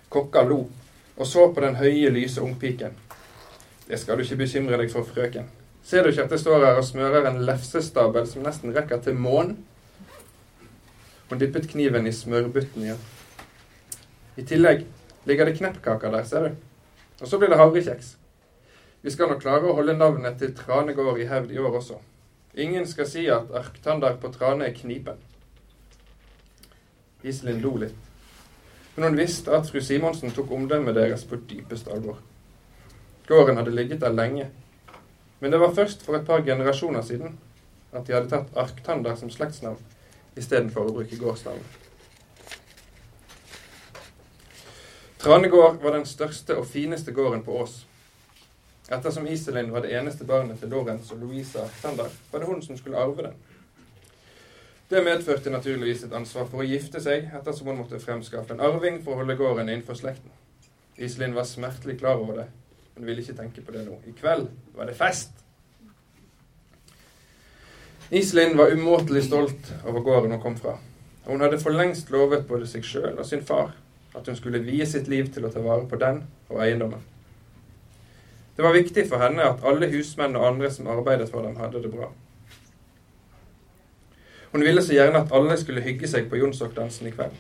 Kokka 0.10 0.46
lo 0.48 0.64
og 1.16 1.28
så 1.28 1.46
på 1.54 1.62
den 1.64 1.78
høye, 1.80 2.10
lyse 2.12 2.42
ungpiken. 2.44 2.96
Det 3.88 4.00
skal 4.00 4.18
du 4.18 4.26
ikke 4.26 4.42
bekymre 4.44 4.80
deg 4.82 4.92
for, 4.92 5.08
frøken. 5.08 5.48
Ser 5.86 6.04
du 6.04 6.10
ikke 6.10 6.26
at 6.26 6.34
jeg 6.34 6.42
står 6.42 6.66
her 6.66 6.80
og 6.82 6.88
smører 6.88 7.30
en 7.30 7.44
lefsestabel 7.46 8.28
som 8.28 8.44
nesten 8.44 8.74
rekker 8.76 9.00
til 9.06 9.16
månen? 9.16 9.60
Hun 11.30 11.40
dyppet 11.40 11.70
kniven 11.72 12.08
i 12.08 12.14
smørbutten 12.14 12.84
igjen. 12.84 13.04
I 14.36 14.44
tillegg 14.44 14.84
ligger 15.26 15.48
det 15.48 15.58
kneppkaker 15.58 16.12
der, 16.12 16.26
ser 16.28 16.50
du. 16.50 16.56
Og 17.22 17.30
så 17.30 17.40
blir 17.40 17.50
det 17.54 17.62
havrekjeks. 17.62 18.16
Vi 19.06 19.12
skal 19.14 19.30
nok 19.30 19.44
klare 19.44 19.68
å 19.70 19.76
holde 19.78 19.94
navnet 19.94 20.40
til 20.42 20.56
Tranegård 20.58 21.20
i 21.22 21.28
hevd 21.30 21.52
i 21.54 21.60
år 21.62 21.76
også. 21.78 22.00
Ingen 22.58 22.88
skal 22.90 23.06
si 23.06 23.28
at 23.30 23.52
Arktandar 23.54 24.16
på 24.18 24.32
Trane 24.34 24.66
er 24.66 24.74
knipen. 24.74 25.20
Iselin 27.22 27.62
lo 27.62 27.76
litt. 27.84 28.10
Men 28.96 29.12
hun 29.12 29.20
visste 29.22 29.54
at 29.54 29.70
fru 29.70 29.78
Simonsen 29.86 30.34
tok 30.34 30.50
omdømmet 30.58 30.98
deres 30.98 31.28
på 31.30 31.38
dypeste 31.38 31.94
alvor. 31.94 32.18
Gården 33.30 33.62
hadde 33.62 33.78
ligget 33.78 34.02
der 34.02 34.18
lenge. 34.18 34.50
Men 35.38 35.54
det 35.54 35.62
var 35.62 35.78
først 35.78 36.02
for 36.02 36.18
et 36.18 36.26
par 36.26 36.42
generasjoner 36.42 37.06
siden 37.06 37.38
at 37.94 38.08
de 38.08 38.18
hadde 38.18 38.34
tatt 38.34 38.58
Arktandar 38.58 39.22
som 39.22 39.30
slektsnavn 39.30 39.78
istedenfor 40.34 40.90
å 40.90 40.98
bruke 40.98 41.22
gårdsnavnet. 41.22 41.82
Tranegård 45.22 45.84
var 45.86 45.94
den 45.94 46.10
største 46.10 46.58
og 46.58 46.72
fineste 46.74 47.14
gården 47.14 47.46
på 47.46 47.62
Ås. 47.62 47.84
Ettersom 48.90 49.28
Iselin 49.28 49.72
var 49.74 49.82
det 49.82 49.96
eneste 49.98 50.26
barnet 50.26 50.60
til 50.62 50.70
Lorentz 50.70 51.10
og 51.12 51.18
Louisa 51.24 51.66
Sander, 51.82 52.10
var 52.32 52.40
det 52.40 52.48
hun 52.48 52.62
som 52.62 52.78
skulle 52.78 52.98
arve 53.02 53.24
den. 53.24 53.38
Det 54.90 55.02
medførte 55.04 55.50
naturligvis 55.50 56.04
et 56.06 56.14
ansvar 56.14 56.46
for 56.46 56.62
å 56.62 56.68
gifte 56.68 57.02
seg, 57.02 57.32
ettersom 57.34 57.72
hun 57.72 57.80
måtte 57.80 58.00
fremskaffe 58.00 58.54
en 58.54 58.62
arving 58.62 59.00
for 59.02 59.16
å 59.16 59.24
holde 59.24 59.38
gården 59.40 59.72
innenfor 59.72 59.98
slekten. 59.98 60.30
Iselin 61.02 61.34
var 61.34 61.48
smertelig 61.50 61.98
klar 62.00 62.22
over 62.22 62.44
det, 62.44 62.46
men 62.96 63.10
ville 63.10 63.26
ikke 63.26 63.40
tenke 63.40 63.64
på 63.66 63.74
det 63.74 63.82
nå. 63.88 63.98
I 64.06 64.14
kveld 64.20 64.52
var 64.78 64.86
det 64.86 64.98
fest! 65.00 65.34
Iselin 68.14 68.54
var 68.58 68.70
umåtelig 68.70 69.26
stolt 69.26 69.74
over 69.82 70.06
gården 70.06 70.38
hun 70.38 70.44
kom 70.44 70.60
fra. 70.62 70.78
Og 71.26 71.34
hun 71.34 71.42
hadde 71.42 71.58
for 71.60 71.74
lengst 71.74 72.14
lovet 72.14 72.46
både 72.46 72.70
seg 72.70 72.86
sjøl 72.86 73.18
og 73.18 73.26
sin 73.26 73.42
far 73.42 73.74
at 74.16 74.30
hun 74.30 74.38
skulle 74.38 74.62
vie 74.62 74.86
sitt 74.86 75.10
liv 75.10 75.34
til 75.34 75.50
å 75.50 75.52
ta 75.52 75.66
vare 75.66 75.90
på 75.90 75.98
den 76.00 76.22
og 76.54 76.62
eiendommen. 76.62 77.02
Det 78.56 78.64
var 78.64 78.74
viktig 78.74 79.08
for 79.10 79.20
henne 79.20 79.44
at 79.44 79.66
alle 79.68 79.90
husmenn 79.92 80.36
og 80.40 80.48
andre 80.48 80.72
som 80.72 80.88
arbeidet 80.88 81.28
for 81.32 81.44
dem, 81.44 81.58
hadde 81.60 81.82
det 81.84 81.92
bra. 81.92 82.12
Hun 84.52 84.64
ville 84.64 84.84
så 84.84 84.94
gjerne 84.96 85.20
at 85.26 85.34
alle 85.36 85.58
skulle 85.60 85.84
hygge 85.84 86.08
seg 86.08 86.30
på 86.32 86.40
Jonsokdansen 86.40 87.10
i 87.10 87.12
kveld. 87.12 87.36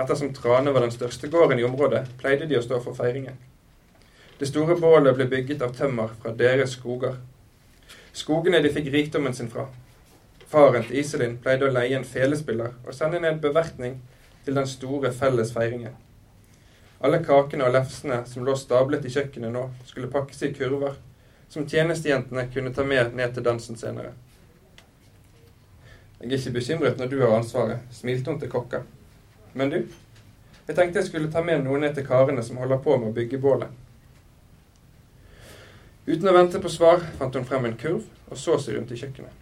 Ettersom 0.00 0.32
Trane 0.34 0.72
var 0.74 0.82
den 0.82 0.90
største 0.90 1.28
gården 1.30 1.60
i 1.60 1.66
området, 1.66 2.06
pleide 2.18 2.48
de 2.50 2.58
å 2.58 2.64
stå 2.64 2.80
for 2.82 2.98
feiringen. 2.98 3.36
Det 4.40 4.48
store 4.48 4.74
bålet 4.80 5.14
ble 5.14 5.28
bygget 5.30 5.62
av 5.62 5.76
tømmer 5.76 6.10
fra 6.22 6.32
deres 6.34 6.74
skoger. 6.74 7.20
Skogene 8.16 8.62
de 8.64 8.72
fikk 8.74 8.90
rikdommen 8.90 9.36
sin 9.36 9.50
fra. 9.52 9.68
Faren 10.50 10.82
til 10.88 10.98
Iselin 10.98 11.36
pleide 11.38 11.68
å 11.68 11.74
leie 11.74 11.94
en 11.94 12.06
felespiller 12.08 12.72
og 12.82 12.94
sende 12.96 13.20
ned 13.22 13.38
bevertning 13.44 14.00
til 14.44 14.56
den 14.58 14.66
store 14.66 15.12
felles 15.14 15.52
feiringen. 15.54 15.94
Alle 17.00 17.22
kakene 17.24 17.64
og 17.64 17.72
lefsene 17.72 18.22
som 18.28 18.44
lå 18.44 18.54
stablet 18.60 19.06
i 19.08 19.12
kjøkkenet 19.12 19.54
nå, 19.54 19.62
skulle 19.88 20.10
pakkes 20.12 20.42
i 20.44 20.52
kurver, 20.52 20.98
som 21.48 21.64
tjenestejentene 21.66 22.44
kunne 22.52 22.74
ta 22.76 22.84
med 22.84 23.14
ned 23.16 23.32
til 23.34 23.46
dansen 23.46 23.78
senere. 23.80 24.12
Jeg 26.20 26.28
er 26.28 26.36
ikke 26.36 26.58
bekymret 26.58 26.98
når 27.00 27.08
du 27.08 27.20
har 27.22 27.32
ansvaret, 27.38 27.86
smilte 27.96 28.30
hun 28.30 28.40
til 28.40 28.52
kokka. 28.52 28.82
Men 29.56 29.72
du, 29.72 29.78
jeg 30.66 30.76
tenkte 30.76 31.00
jeg 31.00 31.08
skulle 31.08 31.32
ta 31.32 31.40
med 31.42 31.64
noen 31.64 31.86
ned 31.86 31.96
til 31.96 32.04
karene 32.06 32.44
som 32.44 32.60
holder 32.60 32.82
på 32.84 32.98
med 33.00 33.08
å 33.08 33.16
bygge 33.16 33.40
bålet. 33.40 33.72
Uten 36.06 36.28
å 36.28 36.36
vente 36.36 36.60
på 36.60 36.70
svar 36.72 37.00
fant 37.16 37.34
hun 37.34 37.48
frem 37.48 37.64
en 37.66 37.78
kurv 37.80 38.04
og 38.30 38.38
så 38.38 38.58
seg 38.60 38.76
rundt 38.76 38.92
i 38.92 39.00
kjøkkenet. 39.00 39.32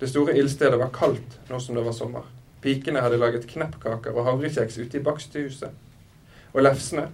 Det 0.00 0.08
store 0.08 0.34
ildstedet 0.36 0.80
var 0.80 0.92
kaldt 0.96 1.38
nå 1.50 1.60
som 1.60 1.76
det 1.76 1.84
var 1.84 1.94
sommer. 1.96 2.24
Pikene 2.64 3.04
hadde 3.04 3.20
laget 3.20 3.46
kneppkaker 3.48 4.16
og 4.16 4.26
havrekjeks 4.26 4.80
ute 4.80 4.98
i 4.98 5.04
bakstuehuset. 5.04 5.72
Og 6.56 6.62
lefsene, 6.64 7.10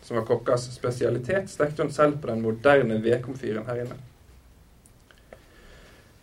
som 0.00 0.16
var 0.16 0.24
kokkas 0.24 0.70
spesialitet, 0.72 1.50
stekte 1.52 1.84
hun 1.84 1.92
selv 1.92 2.16
på 2.22 2.30
den 2.30 2.40
moderne 2.40 2.96
vedkomfyren 3.04 3.66
her 3.68 3.82
inne. 3.82 3.96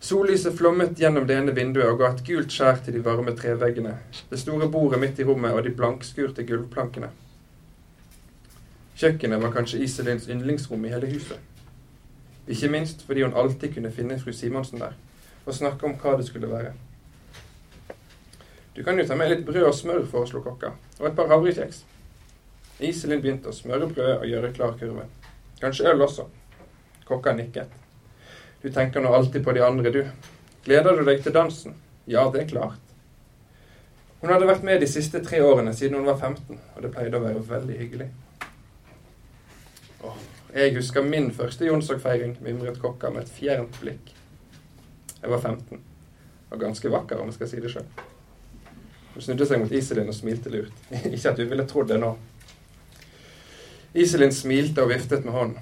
Sollyset 0.04 0.58
flommet 0.58 0.98
gjennom 1.00 1.28
det 1.30 1.36
ene 1.38 1.54
vinduet 1.56 1.86
og 1.88 2.02
ga 2.02 2.10
et 2.12 2.24
gult 2.28 2.52
skjær 2.52 2.82
til 2.84 2.98
de 2.98 3.04
varme 3.06 3.36
treveggene, 3.38 3.94
det 4.32 4.40
store 4.42 4.68
bordet 4.74 5.00
midt 5.00 5.22
i 5.22 5.28
rommet 5.30 5.54
og 5.54 5.64
de 5.64 5.72
blankskurte 5.78 6.44
gulvplankene. 6.50 7.12
Kjøkkenet 9.00 9.46
var 9.46 9.54
kanskje 9.54 9.80
Iselins 9.86 10.28
yndlingsrom 10.28 10.84
i 10.84 10.92
hele 10.92 11.14
huset. 11.14 11.40
Ikke 12.48 12.74
minst 12.74 13.06
fordi 13.06 13.24
hun 13.24 13.38
alltid 13.38 13.78
kunne 13.78 13.94
finne 13.94 14.20
fru 14.20 14.34
Simonsen 14.34 14.82
der 14.82 14.98
og 15.46 15.56
snakke 15.56 15.86
om 15.86 15.96
hva 16.02 16.18
det 16.18 16.26
skulle 16.28 16.50
være. 16.50 16.74
Du 18.76 18.84
kan 18.84 19.00
jo 19.00 19.06
ta 19.08 19.16
med 19.16 19.30
litt 19.30 19.46
brød 19.46 19.70
og 19.70 19.76
smør, 19.76 20.06
foreslo 20.10 20.42
kokka, 20.42 20.72
og 21.00 21.08
et 21.08 21.16
par 21.16 21.30
havrekjeks. 21.30 21.84
Iselin 22.80 23.22
begynte 23.22 23.52
å 23.52 23.56
smøre 23.56 23.90
brød 23.92 24.14
og 24.16 24.28
gjøre 24.28 24.54
klar 24.56 24.74
kurven. 24.80 25.12
Kanskje 25.62 25.92
øl 25.92 26.02
også. 26.02 26.26
Kokka 27.06 27.34
nikket. 27.38 27.70
Du 28.64 28.72
tenker 28.72 29.04
nå 29.04 29.12
alltid 29.14 29.44
på 29.44 29.54
de 29.54 29.62
andre, 29.66 29.92
du. 29.92 30.02
Gleder 30.66 30.98
du 30.98 31.04
deg 31.06 31.22
til 31.24 31.36
dansen? 31.36 31.76
Ja, 32.08 32.30
det 32.32 32.42
er 32.42 32.50
klart. 32.50 32.94
Hun 34.22 34.32
hadde 34.32 34.48
vært 34.48 34.64
med 34.64 34.80
de 34.80 34.88
siste 34.88 35.20
tre 35.24 35.42
årene 35.44 35.74
siden 35.76 36.00
hun 36.00 36.08
var 36.08 36.16
15, 36.16 36.56
og 36.56 36.84
det 36.84 36.92
pleide 36.96 37.20
å 37.20 37.24
være 37.26 37.44
veldig 37.50 37.80
hyggelig. 37.82 38.08
Åh, 40.08 40.22
jeg 40.56 40.76
husker 40.78 41.04
min 41.04 41.28
første 41.36 41.68
jonsok-feiring, 41.68 42.38
mimret 42.44 42.80
kokka 42.80 43.12
med 43.12 43.26
et 43.26 43.34
fjernt 43.36 43.76
blikk. 43.82 44.14
Jeg 45.18 45.32
var 45.32 45.44
15, 45.44 45.84
og 46.52 46.60
ganske 46.60 46.92
vakker, 46.92 47.20
om 47.20 47.32
jeg 47.32 47.38
skal 47.40 47.52
si 47.52 47.60
det 47.64 47.72
sjøl. 47.76 47.92
Hun 49.14 49.26
snudde 49.28 49.46
seg 49.50 49.60
mot 49.60 49.76
Iselin 49.76 50.10
og 50.10 50.16
smilte 50.16 50.52
lurt. 50.56 50.88
Ikke 51.12 51.34
at 51.34 51.40
du 51.40 51.44
ville 51.44 51.68
trodd 51.68 51.92
det 51.92 52.00
nå. 52.00 52.16
Iselin 53.94 54.32
smilte 54.34 54.82
og 54.82 54.90
viftet 54.90 55.26
med 55.26 55.36
hånden. 55.36 55.58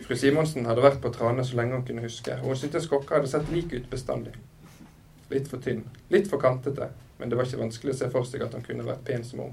Fru 0.00 0.16
Simonsen 0.16 0.64
hadde 0.64 0.80
vært 0.80 1.02
på 1.02 1.10
Trane 1.12 1.44
så 1.44 1.58
lenge 1.58 1.76
hun 1.76 1.82
kunne 1.84 2.04
huske, 2.06 2.38
og 2.40 2.54
hun 2.54 2.56
syntes 2.56 2.86
kokka 2.88 3.18
hadde 3.18 3.28
sett 3.28 3.50
lik 3.52 3.74
ut 3.74 3.90
bestandig. 3.90 4.32
Litt 5.28 5.50
for 5.50 5.60
tynn, 5.60 5.82
litt 6.08 6.30
for 6.30 6.40
kantete, 6.40 6.88
men 7.18 7.28
det 7.28 7.36
var 7.36 7.44
ikke 7.44 7.60
vanskelig 7.60 7.92
å 7.92 7.98
se 7.98 8.08
for 8.14 8.24
seg 8.24 8.46
at 8.46 8.56
hun 8.56 8.64
kunne 8.64 8.86
vært 8.86 9.04
pen 9.04 9.26
som 9.28 9.44
ung. 9.44 9.52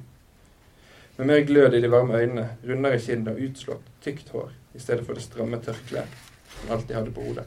Med 1.17 1.27
mer 1.27 1.43
glød 1.49 1.75
i 1.75 1.81
de 1.83 1.91
varme 1.91 2.15
øynene, 2.15 2.45
rundere 2.63 3.01
kinn 3.03 3.27
og 3.27 3.43
utslått, 3.43 3.91
tykt 4.05 4.31
hår, 4.31 4.55
i 4.77 4.79
stedet 4.79 5.03
for 5.03 5.19
det 5.19 5.25
stramme 5.25 5.59
tørkleet 5.67 6.23
han 6.61 6.73
alltid 6.77 6.95
hadde 6.95 7.13
på 7.13 7.27
hodet. 7.27 7.45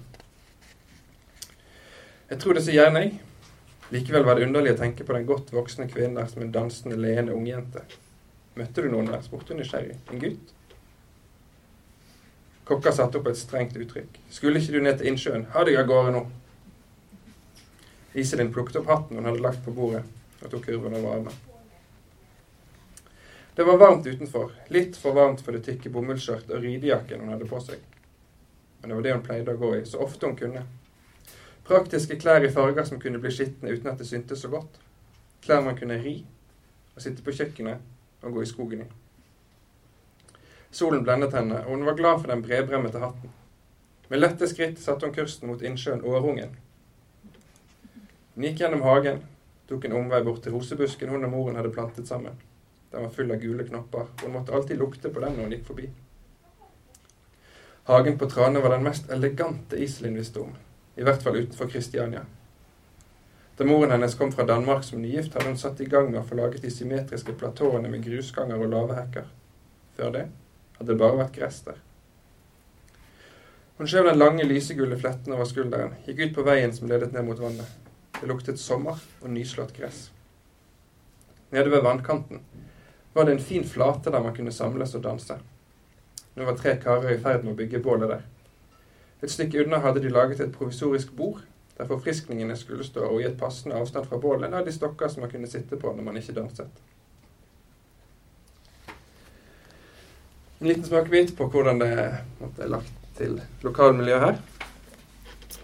Jeg 2.31 2.39
tror 2.39 2.55
det 2.55 2.67
så 2.67 2.77
gjerne, 2.77 3.07
jeg. 3.07 3.17
Likevel 3.91 4.29
var 4.29 4.37
det 4.37 4.45
underlig 4.47 4.77
å 4.77 4.83
tenke 4.85 5.09
på 5.09 5.17
den 5.17 5.27
godt 5.27 5.55
voksne 5.57 5.89
kvinnen 5.91 6.21
der 6.21 6.29
som 6.31 6.45
en 6.45 6.53
dansende, 6.55 7.01
leende 7.01 7.33
ungjente. 7.35 7.89
Møtte 8.61 8.83
du 8.85 8.91
noen 8.93 9.09
der? 9.09 9.23
spurte 9.25 9.55
hun 9.55 9.63
nysgjerrig. 9.63 9.95
En 10.13 10.21
gutt? 10.21 10.51
Kokka 12.69 12.93
satte 12.93 13.19
opp 13.19 13.31
et 13.31 13.39
strengt 13.41 13.79
uttrykk. 13.81 14.19
Skulle 14.31 14.61
ikke 14.61 14.77
du 14.77 14.83
ned 14.85 14.99
til 15.01 15.09
innsjøen? 15.11 15.47
Ha 15.55 15.63
deg 15.65 15.79
av 15.81 15.87
gårde 15.89 16.13
nå. 16.15 16.21
Iselin 18.21 18.51
plukket 18.53 18.77
opp 18.83 18.91
hatten 18.91 19.17
hun 19.17 19.29
hadde 19.31 19.41
lagt 19.43 19.63
på 19.65 19.73
bordet, 19.75 20.03
og 20.43 20.53
tok 20.53 20.67
kurven 20.67 20.99
over 20.99 21.15
armen. 21.17 21.39
Det 23.57 23.65
var 23.67 23.81
varmt 23.81 24.07
utenfor, 24.07 24.53
litt 24.69 24.99
for 25.01 25.17
varmt 25.17 25.41
for 25.45 25.57
det 25.57 25.65
tykke 25.67 25.91
bomullsskjørtet 25.95 26.53
og 26.57 26.63
ridejakken 26.65 27.25
hun 27.25 27.33
hadde 27.33 27.49
på 27.49 27.61
seg. 27.65 27.81
Men 28.81 28.93
det 28.93 28.99
var 28.99 29.07
det 29.07 29.15
hun 29.15 29.25
pleide 29.25 29.55
å 29.57 29.61
gå 29.61 29.73
i, 29.79 29.85
så 29.89 30.03
ofte 30.05 30.29
hun 30.29 30.37
kunne. 30.39 30.67
Praktiske 31.67 32.19
klær 32.21 32.45
i 32.45 32.53
farger 32.53 32.87
som 32.89 33.01
kunne 33.01 33.23
bli 33.23 33.33
skitne 33.35 33.73
uten 33.73 33.91
at 33.91 33.99
det 34.01 34.09
syntes 34.11 34.45
så 34.45 34.53
godt. 34.53 34.79
Klær 35.45 35.65
man 35.65 35.79
kunne 35.79 35.99
ri, 36.03 36.21
og 36.95 37.03
sitte 37.03 37.25
på 37.25 37.35
kjøkkenet 37.41 37.97
å 38.23 38.33
gå 38.33 38.43
i 38.43 38.49
skogen 38.49 38.85
i. 38.85 38.89
Solen 40.71 41.03
blendet 41.03 41.35
henne, 41.35 41.65
og 41.67 41.75
hun 41.75 41.87
var 41.89 41.99
glad 41.99 42.21
for 42.21 42.31
den 42.31 42.43
bredbremmete 42.43 43.03
hatten. 43.03 43.33
Med 44.11 44.21
lette 44.21 44.47
skritt 44.51 44.79
satte 44.83 45.07
hun 45.07 45.15
kursen 45.15 45.51
mot 45.51 45.63
innsjøen 45.63 46.05
Årungen. 46.07 46.55
Hun 48.35 48.47
gikk 48.47 48.63
gjennom 48.63 48.85
hagen, 48.87 49.21
tok 49.71 49.85
en 49.87 49.97
omvei 49.99 50.23
bort 50.27 50.43
til 50.45 50.55
rosebusken 50.55 51.11
hun 51.11 51.27
og 51.27 51.35
moren 51.35 51.59
hadde 51.59 51.73
plantet 51.75 52.11
sammen. 52.11 52.39
Den 52.91 53.07
var 53.07 53.13
full 53.15 53.31
av 53.31 53.43
gule 53.43 53.67
knopper, 53.67 54.09
og 54.11 54.25
hun 54.27 54.35
måtte 54.35 54.55
alltid 54.55 54.79
lukte 54.79 55.13
på 55.15 55.23
den 55.23 55.37
når 55.37 55.47
hun 55.47 55.55
gikk 55.57 55.67
forbi. 55.69 55.91
Hagen 57.91 58.19
på 58.19 58.27
Trane 58.31 58.63
var 58.63 58.75
den 58.75 58.87
mest 58.87 59.11
elegante 59.11 59.79
Iselin 59.79 60.19
visste 60.19 60.43
om, 60.43 60.55
i 60.95 61.07
hvert 61.07 61.23
fall 61.23 61.39
utenfor 61.39 61.71
Kristiania. 61.71 62.23
Da 63.61 63.67
moren 63.67 63.91
hennes 63.91 64.15
kom 64.15 64.33
fra 64.33 64.45
Danmark 64.49 64.85
som 64.85 65.03
nygift, 65.03 65.35
hadde 65.35 65.51
hun 65.51 65.59
satt 65.61 65.81
i 65.81 65.85
gang 65.85 66.07
med 66.09 66.23
å 66.23 66.25
få 66.25 66.37
laget 66.39 66.63
de 66.65 66.71
symmetriske 66.73 67.35
platåene 67.37 67.91
med 67.93 68.01
grusganger 68.07 68.57
og 68.57 68.71
lave 68.73 68.95
hekker. 68.97 69.27
Før 69.99 70.15
det 70.15 70.23
hadde 70.79 70.87
det 70.89 70.97
bare 71.03 71.19
vært 71.19 71.35
gress 71.35 71.59
der. 71.67 71.83
Hun 73.77 73.91
skjøv 73.93 74.09
den 74.09 74.17
lange, 74.17 74.47
lysegule 74.49 74.97
fletten 74.97 75.37
over 75.37 75.45
skulderen, 75.45 75.93
gikk 76.07 76.23
ut 76.23 76.33
på 76.39 76.47
veien 76.49 76.73
som 76.73 76.89
ledet 76.89 77.13
ned 77.13 77.29
mot 77.29 77.43
vannet. 77.45 77.69
Det 78.17 78.31
luktet 78.33 78.63
sommer 78.63 79.05
og 79.21 79.29
nyslått 79.37 79.77
gress. 79.77 80.07
Nede 81.53 81.69
ved 81.69 81.85
vannkanten 81.85 82.41
var 83.13 83.29
det 83.29 83.37
en 83.37 83.45
fin 83.45 83.69
flate 83.69 84.09
der 84.09 84.25
man 84.25 84.33
kunne 84.41 84.57
samles 84.57 84.97
og 84.97 85.05
danse. 85.05 85.37
Nå 86.33 86.49
var 86.49 86.57
tre 86.57 86.79
karer 86.81 87.13
i 87.13 87.21
ferd 87.21 87.45
med 87.45 87.53
å 87.53 87.61
bygge 87.61 87.85
bålet 87.85 88.17
der. 88.17 88.25
Et 89.21 89.37
stykke 89.37 89.67
unna 89.67 89.85
hadde 89.85 90.01
de 90.01 90.17
laget 90.17 90.41
et 90.41 90.57
provisorisk 90.57 91.13
bord 91.13 91.45
der 91.81 91.89
forfriskningene 91.89 92.57
skulle 92.57 92.85
stå, 92.85 93.07
og 93.09 93.23
i 93.23 93.27
et 93.31 93.39
passende 93.41 93.79
avstand 93.81 94.09
fra 94.09 94.19
bålet 94.21 94.53
la 94.53 94.61
de 94.65 94.73
stokker 94.75 95.09
som 95.09 95.25
man 95.25 95.31
kunne 95.33 95.49
sitte 95.49 95.79
på 95.81 95.93
når 95.97 96.05
man 96.05 96.19
ikke 96.21 96.37
danset. 96.37 96.83
En 100.61 100.69
liten 100.69 100.85
smakebit 100.85 101.33
på 101.39 101.47
hvordan 101.49 101.81
det 101.81 101.93
er 101.97 102.69
lagt 102.69 102.93
til 103.17 103.39
lokalmiljøet 103.65 104.27
her. 104.27 104.43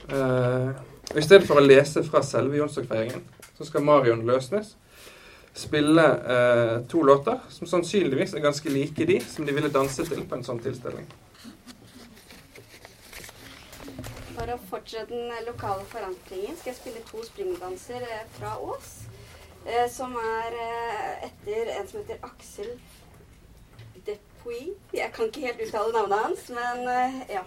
Uh, 0.09 0.71
I 1.13 1.25
stedet 1.25 1.45
for 1.45 1.61
å 1.61 1.67
lese 1.67 2.01
fra 2.07 2.23
selve 2.25 2.57
jonsdagfeiringen, 2.63 3.21
så 3.59 3.69
skal 3.69 3.85
Marion 3.85 4.25
Løsnes 4.25 4.73
spille 5.57 6.07
uh, 6.25 6.79
to 6.89 7.05
låter 7.05 7.45
som 7.53 7.69
sannsynligvis 7.69 8.33
er 8.33 8.45
ganske 8.45 8.73
like 8.73 9.05
de 9.09 9.21
som 9.21 9.45
de 9.45 9.53
ville 9.57 9.73
danse 9.73 10.09
til 10.09 10.25
på 10.25 10.39
en 10.39 10.49
sånn 10.49 10.65
tilstelning. 10.65 11.05
For 14.47 14.55
å 14.55 14.63
fortsette 14.71 15.11
den 15.11 15.33
lokale 15.43 15.83
forankringen 15.91 16.55
skal 16.55 16.71
jeg 16.71 16.77
spille 16.79 17.01
to 17.09 17.23
springdanser 17.27 18.05
eh, 18.07 18.21
fra 18.37 18.53
Ås. 18.63 18.93
Eh, 19.65 19.89
som 19.91 20.15
er 20.21 20.55
eh, 20.63 21.25
etter 21.27 21.73
en 21.73 21.91
som 21.91 21.99
heter 21.99 22.23
Aksel 22.29 22.71
Depuy. 24.07 24.77
Jeg 24.95 25.11
kan 25.17 25.33
ikke 25.33 25.49
helt 25.49 25.65
uttale 25.67 25.97
navnet 25.97 26.23
hans, 26.29 26.47
men 26.55 27.27
ja. 27.27 27.43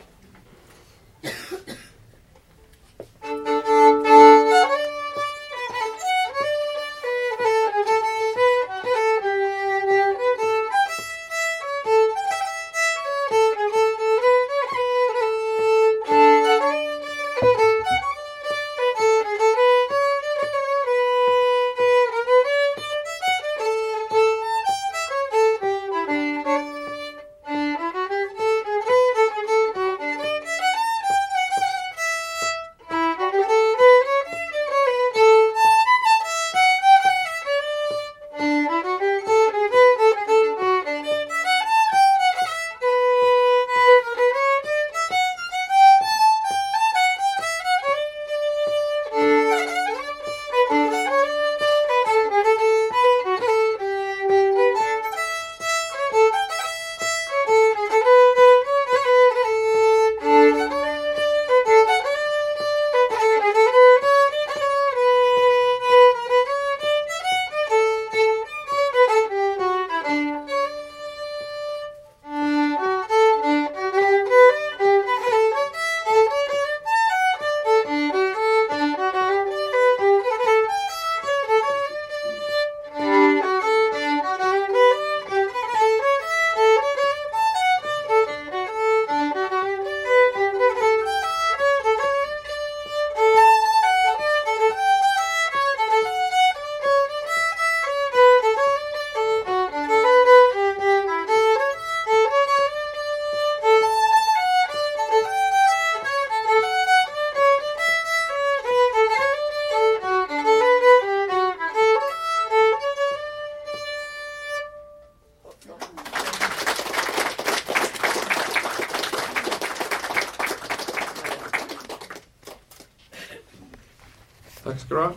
Takk 124.69 124.79
skal 124.79 124.97
du 124.97 125.01
ha. 125.01 125.13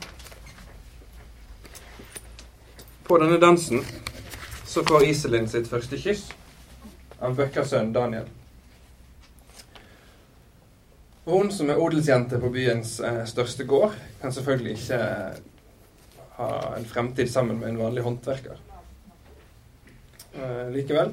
På 3.05 3.19
denne 3.19 3.37
dansen 3.37 3.83
så 4.65 4.85
får 4.85 5.05
Iselin 5.05 5.49
sitt 5.49 5.69
første 5.69 5.99
kyss 6.01 6.23
av 7.21 7.35
Bøkkers 7.37 7.75
sønn 7.75 7.91
Daniel. 7.93 8.31
Hun 11.27 11.53
som 11.53 11.69
er 11.69 11.85
odelsjente 11.85 12.41
på 12.41 12.49
byens 12.55 12.95
eh, 13.05 13.21
største 13.29 13.69
gård, 13.69 13.93
kan 14.23 14.33
selvfølgelig 14.33 14.79
ikke 14.79 15.03
eh, 15.05 15.39
ha 16.41 16.51
en 16.79 16.89
fremtid 16.89 17.29
sammen 17.29 17.61
med 17.61 17.75
en 17.75 17.85
vanlig 17.85 18.09
håndverker. 18.09 18.57
Eh, 20.33 20.67
likevel 20.73 21.13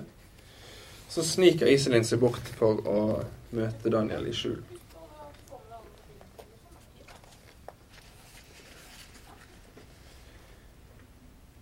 så 1.11 1.27
sniker 1.27 1.67
Iselin 1.67 2.07
seg 2.07 2.23
bort 2.23 2.55
for 2.55 2.79
å 2.87 2.99
møte 3.51 3.91
Daniel 3.91 4.31
i 4.31 4.37
skjul. 4.45 4.78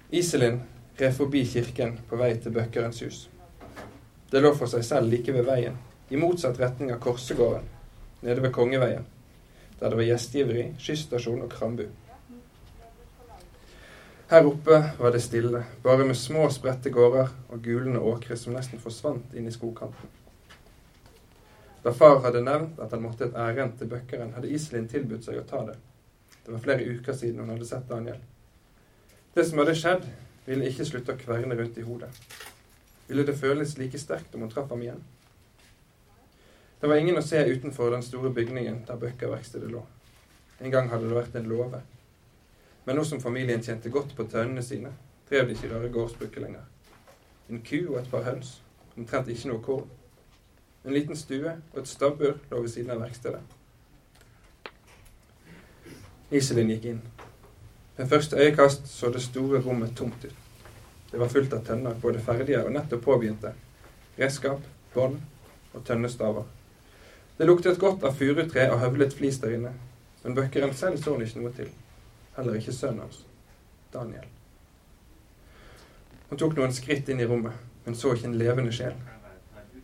Iselin 0.09 0.61
red 0.97 1.13
forbi 1.13 1.45
kirken 1.45 1.97
på 2.07 2.15
vei 2.15 2.29
til 2.39 2.53
Bøkkerens 2.55 3.01
hus. 3.03 3.17
Det 4.31 4.39
lå 4.39 4.53
for 4.55 4.71
seg 4.71 4.85
selv 4.87 5.11
like 5.11 5.33
ved 5.35 5.43
veien, 5.43 5.75
i 6.07 6.19
motsatt 6.19 6.59
retning 6.61 6.93
av 6.93 7.01
Korsegården, 7.03 7.65
nede 8.21 8.43
ved 8.45 8.53
Kongeveien, 8.55 9.03
der 9.79 9.89
det 9.91 9.99
var 9.99 10.07
gjestgiveri, 10.07 10.63
skysstasjon 10.79 11.43
og 11.43 11.51
krambu. 11.51 11.83
Her 14.31 14.47
oppe 14.47 14.79
var 14.99 15.11
det 15.11 15.21
stille, 15.23 15.65
bare 15.83 16.07
med 16.07 16.15
små, 16.15 16.47
spredte 16.55 16.91
gårder 16.95 17.35
og 17.49 17.61
gulende 17.67 17.99
åkre 17.99 18.39
som 18.39 18.55
nesten 18.55 18.79
forsvant 18.79 19.35
inn 19.35 19.51
i 19.51 19.55
skogkanten. 19.55 20.15
Da 21.83 21.91
far 21.91 22.23
hadde 22.23 22.45
nevnt 22.47 22.79
at 22.79 22.95
han 22.95 23.03
måtte 23.03 23.27
et 23.27 23.35
ærend 23.35 23.75
til 23.79 23.91
Bøkkeren, 23.91 24.33
hadde 24.39 24.55
Iselin 24.55 24.87
tilbudt 24.87 25.27
seg 25.27 25.43
å 25.43 25.45
ta 25.51 25.65
det. 25.67 25.77
Det 26.45 26.55
var 26.55 26.63
flere 26.63 26.87
uker 26.95 27.15
siden 27.15 27.43
hun 27.43 27.55
hadde 27.57 27.67
sett 27.67 27.91
Daniel. 27.91 28.23
Det 29.37 29.45
som 29.45 29.59
hadde 29.61 29.75
skjedd, 29.77 30.05
ville 30.47 30.65
ikke 30.65 30.85
slutte 30.87 31.13
å 31.13 31.19
kverne 31.19 31.53
rundt 31.59 31.75
i 31.77 31.83
hodet. 31.85 32.07
Ville 33.05 33.21
det 33.21 33.35
føles 33.37 33.75
like 33.77 33.99
sterkt 34.01 34.33
om 34.33 34.41
hun 34.41 34.49
traff 34.49 34.71
ham 34.73 34.81
igjen? 34.81 35.03
Det 36.81 36.89
var 36.89 36.97
ingen 36.97 37.19
å 37.19 37.21
se 37.21 37.43
utenfor 37.45 37.91
den 37.93 38.01
store 38.01 38.31
bygningen 38.33 38.79
der 38.87 38.97
Bøkkerverkstedet 38.97 39.69
lå. 39.69 39.83
En 40.57 40.73
gang 40.73 40.89
hadde 40.89 41.05
det 41.11 41.19
vært 41.19 41.37
en 41.37 41.49
låve. 41.51 41.83
Men 42.87 42.97
nå 42.97 43.03
som 43.05 43.21
familien 43.21 43.61
tjente 43.61 43.91
godt 43.93 44.15
på 44.17 44.25
tønnene 44.25 44.63
sine, 44.65 44.95
drev 45.29 45.45
de 45.45 45.53
ikke 45.53 45.69
rare 45.69 45.93
gårdsbruket 45.93 46.41
lenger. 46.41 46.65
En 47.53 47.61
ku 47.61 47.77
og 47.91 47.99
et 48.01 48.09
par 48.09 48.25
høns, 48.25 48.55
omtrent 48.97 49.29
ikke 49.29 49.51
noe 49.51 49.61
korn. 49.69 49.85
En 50.81 50.97
liten 50.97 51.19
stue 51.19 51.53
og 51.75 51.77
et 51.83 51.93
stabbur 51.93 52.41
lå 52.49 52.63
ved 52.65 52.73
siden 52.73 52.97
av 52.97 53.05
verkstedet. 53.05 53.45
Iselin 56.33 56.73
gikk 56.73 56.89
inn. 56.95 57.05
Ved 57.97 58.07
første 58.07 58.37
øyekast 58.37 58.87
så 58.87 59.09
det 59.09 59.21
store 59.21 59.61
rommet 59.61 59.95
tomt 59.95 60.25
ut. 60.25 60.35
Det 61.11 61.19
var 61.19 61.27
fullt 61.27 61.53
av 61.53 61.65
tønner, 61.65 61.95
både 62.01 62.19
ferdige 62.19 62.59
og 62.65 62.71
nettopp 62.71 63.01
påbegynte. 63.03 63.53
Redskap, 64.19 64.61
bånd 64.93 65.21
og 65.73 65.85
tønnestaver. 65.85 66.43
Det 67.37 67.47
luktet 67.47 67.79
godt 67.79 68.03
av 68.03 68.13
furutre 68.17 68.67
og 68.71 68.79
høvlet 68.81 69.13
flis 69.13 69.39
der 69.41 69.55
inne, 69.57 69.73
men 70.23 70.35
bøkkeren 70.35 70.73
selv 70.73 71.01
så 71.01 71.13
hun 71.15 71.25
ikke 71.25 71.41
noe 71.41 71.53
til. 71.57 71.69
Heller 72.37 72.59
ikke 72.59 72.73
sønnen 72.73 73.05
hans, 73.05 73.23
Daniel. 73.93 74.25
Hun 76.29 76.37
tok 76.37 76.57
noen 76.57 76.73
skritt 76.75 77.09
inn 77.09 77.21
i 77.23 77.27
rommet, 77.29 77.53
men 77.85 77.95
så 77.95 78.13
ikke 78.13 78.29
en 78.29 78.37
levende 78.37 78.73
sjel. 78.75 78.97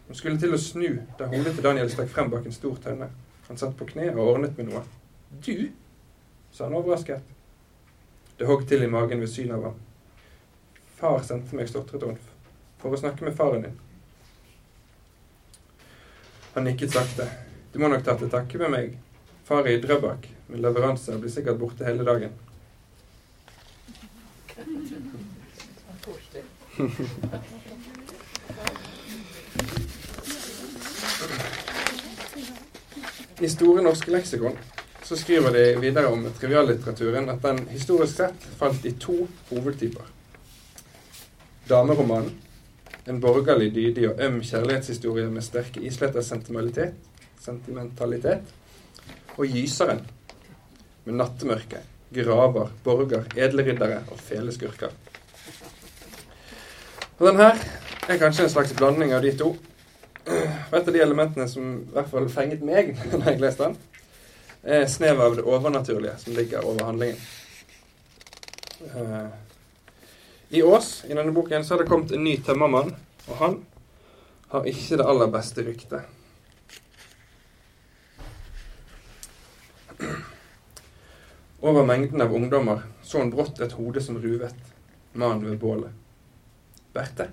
Hun 0.08 0.18
skulle 0.18 0.42
til 0.42 0.54
å 0.54 0.60
snu 0.62 0.90
da 1.18 1.30
hodet 1.32 1.56
til 1.56 1.66
Daniel 1.66 1.90
stakk 1.90 2.12
frem 2.12 2.30
bak 2.30 2.46
en 2.46 2.54
stor 2.54 2.76
tønne. 2.84 3.10
Han 3.48 3.58
satt 3.58 3.78
på 3.80 3.88
kne 3.90 4.12
og 4.14 4.28
ordnet 4.28 4.58
med 4.58 4.70
noe. 4.70 4.84
Du? 5.46 5.70
sa 6.54 6.68
han 6.68 6.76
overrasket. 6.78 7.33
Det 8.38 8.46
hogg 8.50 8.68
til 8.68 8.84
i 8.84 8.90
magen 8.90 9.22
ved 9.22 9.30
syn 9.30 9.52
av 9.54 9.68
ham. 9.68 9.80
Far 10.98 11.22
sendte 11.26 11.56
meg, 11.58 11.70
stotret 11.70 12.04
Olf, 12.08 12.30
for 12.82 12.96
å 12.96 13.00
snakke 13.00 13.26
med 13.28 13.36
faren 13.38 13.68
din. 13.68 13.76
Han 16.56 16.66
nikket 16.66 16.94
sakte. 16.94 17.28
Du 17.74 17.80
må 17.82 17.90
nok 17.90 18.06
ta 18.06 18.16
til 18.18 18.32
takke 18.34 18.62
med 18.62 18.74
meg. 18.74 18.98
Far 19.46 19.68
er 19.68 19.78
i 19.78 19.82
Drøbak. 19.82 20.30
men 20.48 20.62
leveranse 20.62 21.18
blir 21.18 21.32
sikkert 21.32 21.58
borte 21.58 21.86
hele 21.86 22.04
dagen. 22.06 22.34
I 33.40 33.50
Store 33.50 33.82
norske 33.82 34.14
leksikon 34.14 34.58
så 35.04 35.18
skriver 35.20 35.52
de 35.52 35.64
videre 35.82 36.08
om 36.08 36.24
triviallitteraturen 36.40 37.30
at 37.30 37.42
den 37.44 37.68
historisk 37.74 38.18
sett 38.18 38.46
falt 38.60 38.86
i 38.88 38.94
to 39.00 39.28
hovedtyper. 39.50 40.06
Dameromanen, 41.70 42.32
en 43.08 43.22
borgerlig, 43.22 43.76
dydig 43.76 44.10
og 44.10 44.22
øm 44.24 44.42
kjærlighetshistorie 44.44 45.30
med 45.32 45.44
sterke 45.44 45.82
islett 45.84 46.16
av 46.16 46.24
sentimentalitet, 46.24 48.44
og 49.38 49.46
Gyseren, 49.46 50.00
med 51.04 51.14
nattemørke, 51.20 51.78
graver, 52.16 52.72
borger, 52.84 53.24
edle 53.36 53.66
riddere 53.68 54.04
og 54.12 54.20
fele 54.20 54.52
skurker. 54.56 54.90
Og 57.20 57.28
den 57.28 57.42
her 57.42 57.60
er 58.08 58.20
kanskje 58.20 58.44
en 58.48 58.56
slags 58.56 58.74
blanding 58.78 59.14
av 59.14 59.24
de 59.24 59.32
to. 59.38 59.56
Og 60.28 60.78
et 60.78 60.88
av 60.88 60.94
de 60.96 61.02
elementene 61.04 61.48
som 61.52 61.64
i 61.82 61.92
hvert 61.92 62.12
fall 62.12 62.30
fenget 62.32 62.64
meg 62.64 62.96
når 63.12 63.30
jeg 63.30 63.44
leste 63.44 63.68
den, 63.68 63.76
er 64.64 64.88
snev 64.88 65.22
av 65.22 65.36
det 65.36 65.44
overnaturlige 65.44 66.18
som 66.18 66.34
ligger 66.34 66.66
over 66.66 66.88
handlingen. 66.88 67.20
Uh, 68.96 69.28
I 70.50 70.64
Ås, 70.64 71.04
i 71.08 71.14
denne 71.14 71.32
boken, 71.32 71.66
så 71.66 71.74
har 71.74 71.84
det 71.84 71.90
kommet 71.90 72.12
en 72.12 72.24
ny 72.24 72.38
tømmermann, 72.44 72.96
og 73.28 73.36
han 73.40 73.62
har 74.54 74.68
ikke 74.70 75.00
det 75.00 75.08
aller 75.08 75.32
beste 75.34 75.66
ryktet. 75.66 76.04
Over 81.64 81.86
mengden 81.88 82.22
av 82.22 82.34
ungdommer 82.36 82.84
så 83.04 83.22
han 83.22 83.32
brått 83.32 83.62
et 83.64 83.76
hode 83.80 84.02
som 84.04 84.18
ruvet, 84.20 84.56
mannen 85.14 85.46
ved 85.48 85.60
bålet. 85.62 85.92
Berthe. 86.94 87.30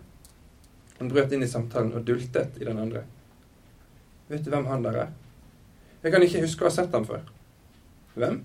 Han 0.99 1.11
brøt 1.11 1.33
inn 1.35 1.43
i 1.43 1.51
samtalen 1.51 1.97
og 1.99 2.05
dultet 2.07 2.59
i 2.61 2.67
den 2.69 2.79
andre. 2.79 3.03
Vet 4.31 4.45
du 4.47 4.53
hvem 4.53 4.69
han 4.71 4.87
der 4.87 5.03
er? 5.07 5.11
Jeg 6.03 6.13
kan 6.13 6.23
ikke 6.25 6.41
huske 6.45 6.65
å 6.65 6.71
ha 6.71 6.75
sett 6.75 6.95
ham 6.97 7.05
før. 7.05 7.25
Hvem? 8.17 8.41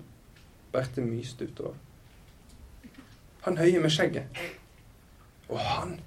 Berthe 0.72 1.04
myste 1.04 1.48
utover. 1.48 1.76
Han 3.46 3.56
høye 3.56 3.80
med 3.80 3.92
skjegget. 3.94 4.42
Og 5.48 5.58
han 5.58 6.00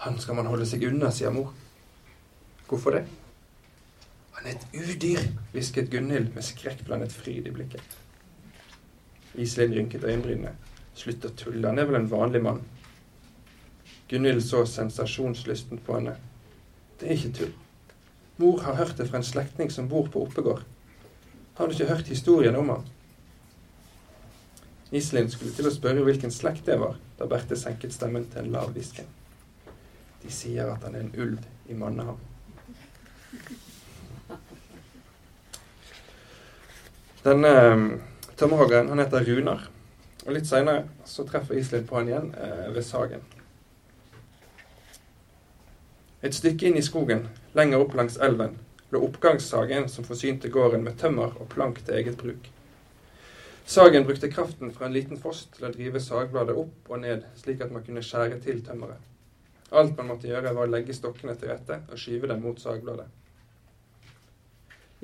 Han 0.00 0.16
skal 0.18 0.34
man 0.34 0.46
holde 0.48 0.64
seg 0.64 0.84
unna, 0.88 1.10
sier 1.12 1.28
mor. 1.30 1.50
Hvorfor 2.68 2.94
det? 2.96 3.02
Han 4.32 4.46
er 4.46 4.54
et 4.54 4.62
udyr, 4.72 5.26
hvisket 5.52 5.90
Gunhild 5.92 6.30
med 6.32 6.42
skrekkblandet 6.42 7.12
fryd 7.12 7.50
i 7.50 7.52
blikket. 7.52 7.98
Iselin 9.34 9.74
rynket 9.76 10.06
øyenbrynene. 10.08 10.54
Slutt 10.96 11.26
å 11.28 11.32
tulle, 11.36 11.66
han 11.68 11.78
er 11.78 11.90
vel 11.90 11.98
en 11.98 12.08
vanlig 12.08 12.40
mann. 12.46 12.62
Gunhild 14.08 14.40
så 14.40 14.62
sensasjonslysten 14.64 15.84
på 15.84 15.98
henne. 15.98 16.16
Det 17.00 17.10
er 17.10 17.18
ikke 17.18 17.34
tull. 17.42 17.52
Mor 18.40 18.60
har 18.64 18.74
hørt 18.74 18.96
det 18.96 19.04
fra 19.10 19.18
en 19.20 19.24
slektning 19.26 19.68
som 19.70 19.88
bor 19.88 20.06
på 20.08 20.22
Oppegård. 20.24 20.62
Har 21.54 21.66
du 21.66 21.74
ikke 21.74 21.90
hørt 21.90 22.08
historien 22.08 22.56
om 22.56 22.68
ham? 22.72 22.84
Iselin 24.96 25.28
skulle 25.28 25.52
til 25.52 25.68
å 25.68 25.72
spørre 25.74 26.06
hvilken 26.06 26.32
slekt 26.32 26.64
det 26.70 26.78
var, 26.80 26.94
da 27.18 27.28
Berthe 27.28 27.58
senket 27.58 27.92
stemmen 27.92 28.24
til 28.32 28.46
en 28.46 28.54
lav 28.54 28.72
hvisken. 28.72 29.10
De 30.22 30.32
sier 30.32 30.70
at 30.72 30.86
han 30.86 30.96
er 30.96 31.04
en 31.04 31.12
ulv 31.20 31.68
i 31.68 31.76
Manneham. 31.76 32.16
Denne 37.20 37.52
um, 37.74 37.84
tømmerhoggeren 38.40 38.88
han 38.88 39.04
heter 39.04 39.28
Runar. 39.28 39.68
Og 40.24 40.32
Litt 40.32 40.48
seinere 40.48 40.88
treffer 41.28 41.60
Iselin 41.60 41.84
på 41.84 42.00
han 42.00 42.08
igjen 42.08 42.32
eh, 42.40 42.66
ved 42.72 42.88
Sagen. 42.88 43.20
Et 46.24 46.36
stykke 46.36 46.68
inn 46.68 46.80
i 46.80 46.84
skogen, 46.84 47.26
lenger 47.52 47.82
opp 47.82 47.94
langs 47.94 48.16
elven, 48.16 48.56
lå 48.90 49.02
oppgangssagen 49.06 49.88
som 49.88 50.04
forsynte 50.04 50.48
gården 50.48 50.84
med 50.86 50.98
tømmer 50.98 51.34
og 51.40 51.48
plank 51.52 51.82
til 51.84 51.98
eget 51.98 52.18
bruk. 52.18 52.50
Sagen 53.70 54.04
brukte 54.04 54.30
kraften 54.30 54.72
fra 54.74 54.86
en 54.86 54.94
liten 54.94 55.18
foss 55.18 55.44
til 55.54 55.68
å 55.68 55.72
drive 55.74 56.00
sagbladet 56.02 56.56
opp 56.58 56.90
og 56.90 57.02
ned, 57.04 57.26
slik 57.38 57.60
at 57.62 57.70
man 57.70 57.84
kunne 57.86 58.02
skjære 58.02 58.40
til 58.42 58.64
tømmeret. 58.66 58.98
Alt 59.70 59.94
man 59.96 60.08
måtte 60.10 60.26
gjøre, 60.26 60.54
var 60.56 60.66
å 60.66 60.70
legge 60.70 60.94
stokkene 60.96 61.36
til 61.38 61.52
rette 61.52 61.76
og 61.86 61.98
skyve 61.98 62.26
dem 62.30 62.42
mot 62.42 62.58
sagbladet. 62.58 63.06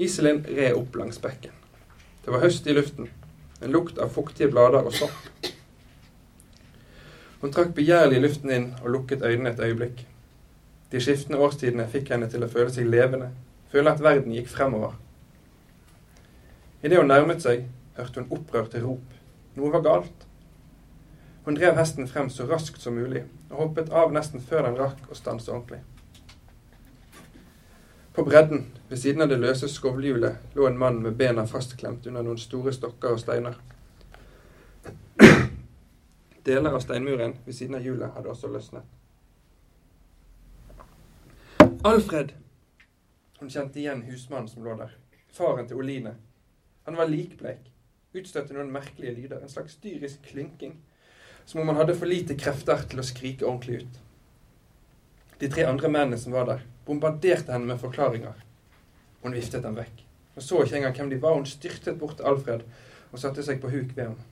Iselin 0.02 0.42
red 0.48 0.74
opp 0.74 0.98
langs 0.98 1.20
bekken. 1.22 1.54
Det 2.24 2.34
var 2.34 2.42
høst 2.42 2.66
i 2.66 2.74
luften, 2.74 3.06
en 3.62 3.70
lukt 3.70 4.00
av 4.02 4.10
fuktige 4.10 4.50
blader 4.50 4.82
og 4.82 4.98
sopp. 4.98 5.46
Hun 7.40 7.54
trakk 7.54 7.70
begjærlig 7.76 8.18
luften 8.24 8.50
inn 8.50 8.68
og 8.82 8.90
lukket 8.96 9.22
øynene 9.22 9.54
et 9.54 9.62
øyeblikk. 9.62 10.02
De 10.92 11.00
skiftende 11.02 11.40
årstidene 11.42 11.88
fikk 11.90 12.12
henne 12.14 12.28
til 12.30 12.44
å 12.46 12.50
føle 12.50 12.70
seg 12.70 12.86
levende, 12.90 13.32
føle 13.72 13.90
at 13.90 14.02
verden 14.02 14.34
gikk 14.36 14.48
fremover. 14.52 14.94
Idet 16.82 17.00
hun 17.00 17.10
nærmet 17.10 17.42
seg, 17.42 17.66
hørte 17.96 18.22
hun 18.22 18.30
opprørte 18.36 18.82
rop. 18.84 19.18
Noe 19.56 19.72
var 19.72 19.82
galt. 19.82 20.26
Hun 21.46 21.56
drev 21.58 21.78
hesten 21.78 22.08
frem 22.10 22.30
så 22.30 22.46
raskt 22.46 22.82
som 22.82 22.94
mulig, 22.98 23.24
og 23.50 23.60
hoppet 23.64 23.90
av 23.90 24.14
nesten 24.14 24.42
før 24.42 24.66
den 24.68 24.78
rakk 24.78 25.10
å 25.10 25.18
stanse 25.18 25.50
ordentlig. 25.50 25.80
På 28.16 28.24
bredden, 28.24 28.64
ved 28.88 28.98
siden 28.98 29.22
av 29.22 29.28
det 29.28 29.38
løse 29.42 29.68
skovlhjulet, 29.68 30.54
lå 30.54 30.66
en 30.66 30.78
mann 30.78 31.02
med 31.04 31.18
bena 31.18 31.46
fastklemt 31.46 32.06
under 32.06 32.24
noen 32.24 32.40
store 32.40 32.72
stokker 32.72 33.12
og 33.14 33.20
steiner. 33.20 33.58
Deler 36.46 36.72
av 36.72 36.80
steinmuren 36.80 37.34
ved 37.44 37.58
siden 37.58 37.76
av 37.76 37.84
hjulet 37.84 38.14
hadde 38.14 38.30
også 38.30 38.48
løsnet. 38.48 38.95
Alfred! 41.86 42.32
Hun 43.38 43.50
kjente 43.50 43.78
igjen 43.78 44.00
husmannen 44.02 44.48
som 44.48 44.64
lå 44.64 44.72
der. 44.74 44.96
Faren 45.30 45.68
til 45.70 45.78
Oline. 45.78 46.16
Han 46.82 46.96
var 46.98 47.06
likbleik. 47.06 47.68
Utstøtte 48.10 48.56
noen 48.56 48.72
merkelige 48.74 49.12
lyder. 49.14 49.38
En 49.38 49.52
slags 49.52 49.76
dyrisk 49.84 50.24
klynking. 50.26 50.72
Som 51.44 51.62
om 51.62 51.70
han 51.70 51.78
hadde 51.78 51.94
for 51.94 52.10
lite 52.10 52.34
krefter 52.34 52.82
til 52.90 52.98
å 52.98 53.06
skrike 53.06 53.46
ordentlig 53.46 53.84
ut. 53.84 54.02
De 55.38 55.52
tre 55.52 55.68
andre 55.70 55.92
mennene 55.94 56.18
som 56.18 56.34
var 56.34 56.50
der, 56.50 56.66
bombarderte 56.90 57.54
henne 57.54 57.70
med 57.70 57.78
forklaringer. 57.78 58.42
Hun 59.22 59.38
viftet 59.38 59.62
dem 59.62 59.78
vekk. 59.78 60.02
Hun 60.34 60.50
så 60.50 60.66
ikke 60.66 60.80
engang 60.82 60.98
hvem 60.98 61.14
de 61.14 61.22
var. 61.22 61.38
Hun 61.38 61.46
styrtet 61.46 62.02
bort 62.02 62.18
Alfred 62.18 62.66
og 63.12 63.20
satte 63.22 63.46
seg 63.46 63.62
på 63.62 63.70
huk 63.70 63.94
ved 63.94 64.08
ham. 64.08 64.22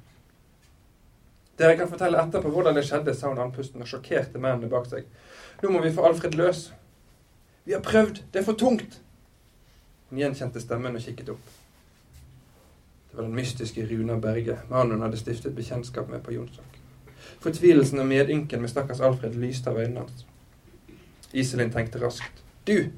Dere 1.55 1.79
kan 1.79 1.87
fortelle 1.87 2.19
etterpå 2.19 2.51
hvordan 2.51 2.75
det 2.75 2.89
skjedde, 2.91 3.15
sa 3.15 3.31
hun 3.31 3.47
andpusten 3.47 3.85
og 3.85 3.95
sjokkerte 3.95 4.43
mennene 4.43 4.67
bak 4.75 4.91
seg. 4.91 5.07
Nå 5.63 5.71
må 5.71 5.87
vi 5.87 5.95
få 5.95 6.11
Alfred 6.11 6.35
løs. 6.35 6.73
Vi 7.65 7.73
har 7.73 7.81
prøvd. 7.81 8.23
Det 8.33 8.41
er 8.41 8.45
for 8.45 8.53
tungt. 8.53 9.01
Hun 10.11 10.19
gjenkjente 10.19 10.61
stemmen 10.61 10.97
og 10.97 11.03
kikket 11.03 11.31
opp. 11.33 11.53
Det 13.11 13.17
var 13.19 13.29
den 13.29 13.35
mystiske 13.35 13.87
Runa 13.91 14.19
Berge, 14.19 14.59
mannen 14.71 14.97
hun 14.97 15.03
hadde 15.07 15.19
stiftet 15.21 15.55
bekjentskap 15.55 16.09
med 16.11 16.23
på 16.23 16.33
Jonsok. 16.35 16.79
Fortvilelsen 17.41 18.03
og 18.03 18.07
medynken 18.07 18.61
med 18.61 18.73
stakkars 18.73 19.01
Alfred 19.01 19.37
lyste 19.39 19.71
av 19.71 19.79
øynene 19.79 20.03
hans. 20.03 20.25
Iselin 21.33 21.71
tenkte 21.71 22.03
raskt. 22.03 22.43
Du! 22.67 22.91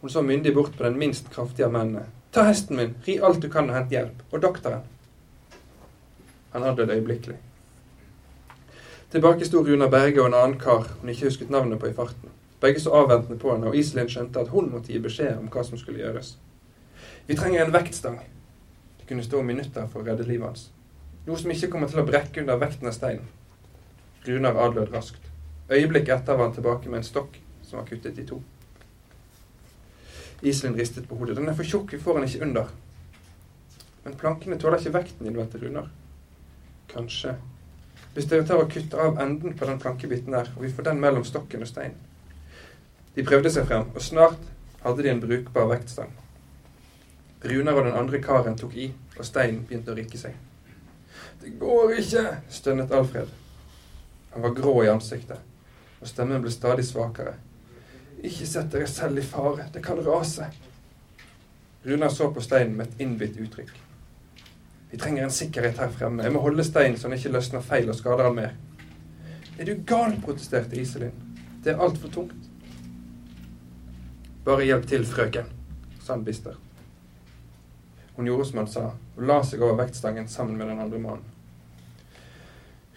Hun 0.00 0.10
så 0.10 0.22
myndig 0.22 0.54
bort 0.54 0.76
på 0.76 0.84
den 0.84 0.98
minst 0.98 1.30
kraftige 1.30 1.66
av 1.66 1.72
mennene. 1.72 2.06
Ta 2.32 2.42
hesten 2.46 2.76
min, 2.76 2.96
ri 3.06 3.18
alt 3.18 3.42
du 3.42 3.48
kan 3.50 3.70
og 3.70 3.76
hent 3.76 3.94
hjelp. 3.94 4.22
Og 4.32 4.42
doktoren. 4.42 4.82
Han 6.50 6.66
adlød 6.66 6.90
øyeblikkelig. 6.90 7.36
Tilbake 9.10 9.46
sto 9.46 9.62
Runa 9.66 9.88
Berge 9.90 10.22
og 10.22 10.26
en 10.26 10.38
annen 10.38 10.58
kar 10.58 10.86
hun 11.00 11.10
ikke 11.10 11.26
husket 11.26 11.50
navnet 11.50 11.78
på 11.78 11.90
i 11.90 11.94
farten. 11.94 12.30
Begge 12.60 12.80
så 12.80 12.92
avventende 12.92 13.38
på 13.40 13.54
henne, 13.54 13.70
og 13.70 13.76
Iselin 13.76 14.08
skjønte 14.10 14.42
at 14.42 14.52
hun 14.52 14.68
måtte 14.72 14.92
gi 14.92 15.00
beskjed 15.00 15.38
om 15.38 15.48
hva 15.52 15.64
som 15.64 15.80
skulle 15.80 16.02
gjøres. 16.02 16.34
Vi 17.26 17.36
trenger 17.36 17.64
en 17.64 17.72
vektstang. 17.72 18.18
Det 19.00 19.08
kunne 19.08 19.24
stå 19.24 19.42
minutter 19.42 19.86
for 19.88 20.02
å 20.02 20.06
redde 20.06 20.28
livet 20.28 20.46
hans. 20.46 20.66
Noe 21.26 21.38
som 21.40 21.52
ikke 21.52 21.70
kommer 21.72 21.88
til 21.88 22.02
å 22.02 22.06
brekke 22.08 22.42
under 22.42 22.60
vekten 22.60 22.90
av 22.90 22.96
steinen. 22.96 23.28
Runar 24.26 24.60
adlød 24.66 24.92
raskt. 24.92 25.30
Øyeblikk 25.70 26.10
etter 26.12 26.36
var 26.36 26.48
han 26.48 26.54
tilbake 26.56 26.90
med 26.90 27.00
en 27.00 27.06
stokk 27.06 27.38
som 27.64 27.78
var 27.78 27.88
kuttet 27.88 28.18
i 28.18 28.26
to. 28.28 28.42
Iselin 30.42 30.76
ristet 30.76 31.08
på 31.08 31.16
hodet. 31.16 31.38
Den 31.38 31.48
er 31.48 31.56
for 31.56 31.68
tjukk, 31.68 31.94
vi 31.94 32.02
får 32.02 32.18
den 32.18 32.28
ikke 32.28 32.44
under. 32.44 32.68
Men 34.04 34.20
plankene 34.20 34.58
tåler 34.60 34.80
ikke 34.80 34.96
vekten, 34.98 35.28
innvendte 35.28 35.60
Runar. 35.60 35.88
Kanskje. 36.92 37.36
Hvis 38.14 38.28
dere 38.28 38.44
tar 38.44 38.60
og 38.60 38.72
kutter 38.72 39.00
av 39.00 39.20
enden 39.22 39.56
på 39.56 39.68
den 39.68 39.78
plankebiten 39.80 40.34
der, 40.34 40.48
og 40.56 40.64
vi 40.64 40.72
får 40.72 40.90
den 40.90 41.00
mellom 41.00 41.24
stokken 41.24 41.62
og 41.62 41.68
steinen. 41.70 42.09
De 43.16 43.24
prøvde 43.26 43.50
seg 43.50 43.66
frem, 43.66 43.88
og 43.94 44.02
snart 44.02 44.38
hadde 44.84 45.02
de 45.02 45.10
en 45.10 45.20
brukbar 45.22 45.68
vektstang. 45.72 46.12
Runar 47.44 47.80
og 47.80 47.84
den 47.88 47.98
andre 47.98 48.20
karen 48.22 48.56
tok 48.58 48.76
i, 48.76 48.90
og 49.16 49.26
steinen 49.26 49.64
begynte 49.66 49.92
å 49.92 49.98
rykke 49.98 50.20
seg. 50.20 50.36
Det 51.40 51.54
går 51.60 51.94
ikke, 52.02 52.24
stønnet 52.52 52.92
Alfred. 52.92 53.30
Han 54.34 54.44
var 54.44 54.56
grå 54.56 54.74
i 54.84 54.90
ansiktet, 54.92 55.40
og 56.00 56.08
stemmen 56.08 56.42
ble 56.44 56.52
stadig 56.52 56.84
svakere. 56.86 57.34
Ikke 58.20 58.46
sett 58.46 58.68
dere 58.72 58.88
selv 58.88 59.18
i 59.18 59.24
fare, 59.24 59.70
det 59.72 59.82
kan 59.84 60.02
rase. 60.04 60.50
Runar 61.84 62.12
så 62.12 62.28
på 62.32 62.44
steinen 62.44 62.76
med 62.76 62.90
et 62.90 63.00
innbitt 63.06 63.40
uttrykk. 63.40 63.72
Vi 64.90 64.98
trenger 64.98 65.24
en 65.24 65.32
sikkerhet 65.32 65.78
her 65.80 65.90
fremme. 65.94 66.22
Jeg 66.22 66.34
må 66.34 66.42
holde 66.44 66.64
steinen 66.66 66.98
så 66.98 67.08
den 67.08 67.16
ikke 67.16 67.32
løsner 67.32 67.64
feil 67.64 67.88
og 67.88 67.96
skader 67.96 68.26
han 68.26 68.36
mer. 68.36 68.54
Er 69.56 69.68
du 69.68 69.80
gal? 69.86 70.16
protesterte 70.24 70.76
Iselin. 70.80 71.14
Det 71.64 71.72
er 71.72 71.80
altfor 71.80 72.12
tungt. 72.12 72.49
Bare 74.44 74.64
hjelp 74.64 74.86
til, 74.88 75.04
frøken, 75.04 75.48
sa 76.00 76.14
han 76.14 76.24
bistert. 76.24 76.56
Hun 78.16 78.26
gjorde 78.26 78.46
som 78.48 78.58
han 78.62 78.68
sa, 78.68 78.86
og 79.16 79.26
la 79.28 79.42
seg 79.44 79.62
over 79.62 79.78
vektstangen 79.82 80.28
sammen 80.28 80.56
med 80.56 80.68
den 80.68 80.80
andre 80.80 80.98
mannen. 81.00 81.28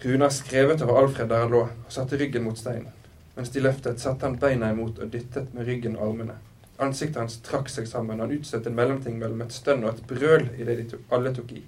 Runar 0.04 0.32
skrevet 0.32 0.82
over 0.82 0.98
Alfred 1.00 1.28
der 1.28 1.44
han 1.44 1.52
lå, 1.52 1.60
og 1.68 1.92
satte 1.92 2.18
ryggen 2.20 2.44
mot 2.44 2.58
steinen. 2.58 2.92
Mens 3.36 3.50
de 3.50 3.60
løftet, 3.60 4.00
satte 4.00 4.26
han 4.26 4.36
beina 4.40 4.68
imot 4.72 4.98
og 4.98 5.12
dyttet 5.12 5.54
med 5.54 5.66
ryggen 5.68 5.96
og 5.96 6.08
armene. 6.08 6.36
Ansiktet 6.82 7.20
hans 7.22 7.38
trakk 7.46 7.68
seg 7.72 7.88
sammen, 7.88 8.20
og 8.20 8.26
han 8.26 8.36
utstøtte 8.38 8.68
en 8.68 8.76
mellomting 8.76 9.16
mellom 9.20 9.44
et 9.44 9.54
stønn 9.54 9.84
og 9.84 9.94
et 9.94 10.04
brøl 10.10 10.48
idet 10.58 10.78
de 10.80 10.86
to, 10.90 11.00
alle 11.14 11.32
tok 11.34 11.52
i. 11.56 11.62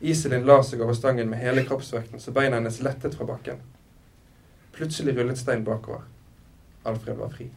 Iselin 0.00 0.46
la 0.48 0.62
seg 0.64 0.80
over 0.80 0.96
stangen 0.96 1.28
med 1.28 1.42
hele 1.42 1.66
kroppsvekten, 1.68 2.22
så 2.22 2.32
beina 2.34 2.56
hennes 2.56 2.80
lettet 2.82 3.18
fra 3.18 3.28
bakken. 3.28 3.58
Plutselig 4.72 5.16
rullet 5.18 5.38
stein 5.38 5.66
bakover. 5.66 6.06
Alfred 6.88 7.20
var 7.20 7.34
fri. 7.34 7.50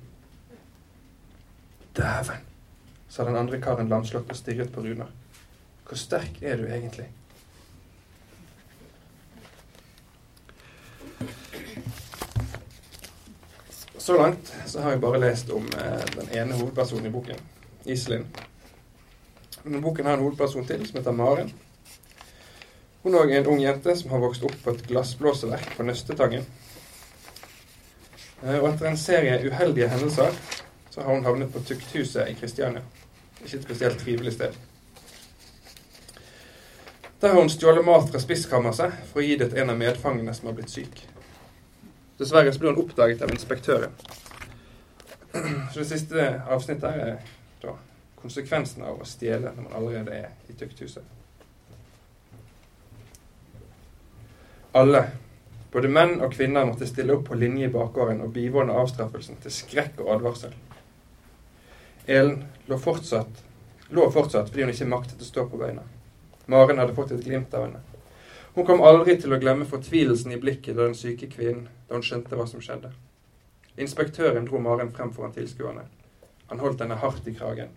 Dæven, 1.98 2.46
sa 3.10 3.24
den 3.24 3.36
andre 3.38 3.62
karen 3.62 3.90
lamslått 3.90 4.32
og 4.32 4.38
stirret 4.38 4.72
på 4.74 4.82
Runar. 4.82 5.12
Hvor 5.88 6.00
sterk 6.00 6.40
er 6.42 6.58
du 6.58 6.66
egentlig? 6.66 7.06
Så 13.98 14.18
langt 14.18 14.54
så 14.66 14.82
har 14.82 14.92
jeg 14.92 15.02
bare 15.02 15.20
lest 15.22 15.52
om 15.54 15.68
eh, 15.80 16.02
den 16.16 16.32
ene 16.36 16.58
hovedpersonen 16.58 17.06
i 17.06 17.12
boken, 17.14 17.38
Iselin. 17.86 18.26
Men 19.64 19.82
boken 19.82 20.06
har 20.06 20.18
en 20.18 20.26
hovedperson 20.26 20.66
til 20.68 20.82
som 20.88 20.98
heter 20.98 21.16
Maren. 21.16 21.54
Hun 23.04 23.14
er 23.14 23.20
også 23.20 23.38
en 23.38 23.48
ung 23.54 23.62
jente 23.62 23.96
som 23.96 24.12
har 24.12 24.20
vokst 24.24 24.44
opp 24.44 24.58
på 24.64 24.74
et 24.74 24.84
glassblåseverk 24.88 25.78
på 25.78 25.86
Nøstetangen. 25.88 26.44
Eh, 28.44 28.58
og 28.58 28.74
etter 28.74 28.90
en 28.90 29.00
serie 29.00 29.40
uheldige 29.46 29.88
hendelser 29.94 30.36
så 30.94 31.02
har 31.02 31.14
hun 31.14 31.26
havnet 31.26 31.54
på 31.54 31.60
Tukthuset 31.60 32.30
i 32.30 32.34
Kristiania. 32.34 32.82
Ikke 33.42 33.58
et 33.58 33.64
spesielt 33.64 34.00
trivelig 34.00 34.34
sted. 34.34 34.54
Der 37.22 37.32
har 37.34 37.40
hun 37.40 37.50
stjålet 37.50 37.86
mat 37.86 38.12
fra 38.12 38.20
spiskammerset 38.22 39.00
for 39.10 39.24
å 39.24 39.24
gi 39.26 39.40
det 39.40 39.48
til 39.50 39.64
en 39.64 39.72
av 39.74 39.80
medfangene 39.80 40.36
som 40.38 40.52
har 40.52 40.54
blitt 40.54 40.70
syk. 40.70 41.00
Dessverre 42.20 42.54
så 42.54 42.62
blir 42.62 42.76
hun 42.76 42.84
oppdaget 42.84 43.24
av 43.26 43.34
inspektøren. 43.34 43.96
Så 45.74 45.80
det 45.80 45.88
siste 45.90 46.28
avsnittet 46.46 46.86
er 47.08 47.16
da 47.64 47.74
konsekvensen 48.22 48.86
av 48.86 49.02
å 49.02 49.08
stjele 49.10 49.50
når 49.56 49.66
man 49.66 49.78
allerede 49.80 50.20
er 50.20 50.54
i 50.54 50.58
tukthuset. 50.60 51.08
Alle, 54.78 55.02
både 55.74 55.90
menn 55.90 56.20
og 56.22 56.38
kvinner, 56.38 56.70
måtte 56.70 56.86
stille 56.86 57.18
opp 57.18 57.26
på 57.32 57.40
linje 57.42 57.66
i 57.66 57.74
bakgården 57.74 58.22
og 58.22 58.38
bivåne 58.38 58.78
avstraffelsen 58.78 59.42
til 59.42 59.58
skrekk 59.58 60.06
og 60.06 60.14
advarsel. 60.20 60.54
Elen 62.06 62.44
lå 62.66 62.78
fortsatt, 62.78 63.44
lå 63.90 64.10
fortsatt 64.12 64.50
fordi 64.50 64.66
hun 64.66 64.74
ikke 64.74 64.90
maktet 64.92 65.22
å 65.24 65.28
stå 65.28 65.46
på 65.48 65.60
beina. 65.62 65.86
Maren 66.52 66.82
hadde 66.82 66.96
fått 66.98 67.14
et 67.16 67.24
glimt 67.24 67.54
av 67.56 67.68
henne. 67.68 67.80
Hun 68.56 68.68
kom 68.68 68.84
aldri 68.84 69.16
til 69.18 69.32
å 69.34 69.40
glemme 69.40 69.66
fortvilelsen 69.66 70.36
i 70.36 70.40
blikket 70.42 70.76
av 70.76 70.90
den 70.90 70.98
syke 71.00 71.30
kvinnen 71.32 71.70
da 71.88 71.96
hun 71.96 72.04
skjønte 72.04 72.36
hva 72.36 72.46
som 72.50 72.62
skjedde. 72.62 72.92
Inspektøren 73.80 74.46
dro 74.50 74.60
Maren 74.60 74.92
frem 74.92 75.14
foran 75.16 75.32
tilskuerne. 75.34 75.88
Han 76.52 76.60
holdt 76.60 76.84
henne 76.84 77.00
hardt 77.00 77.28
i 77.28 77.34
kragen. 77.40 77.72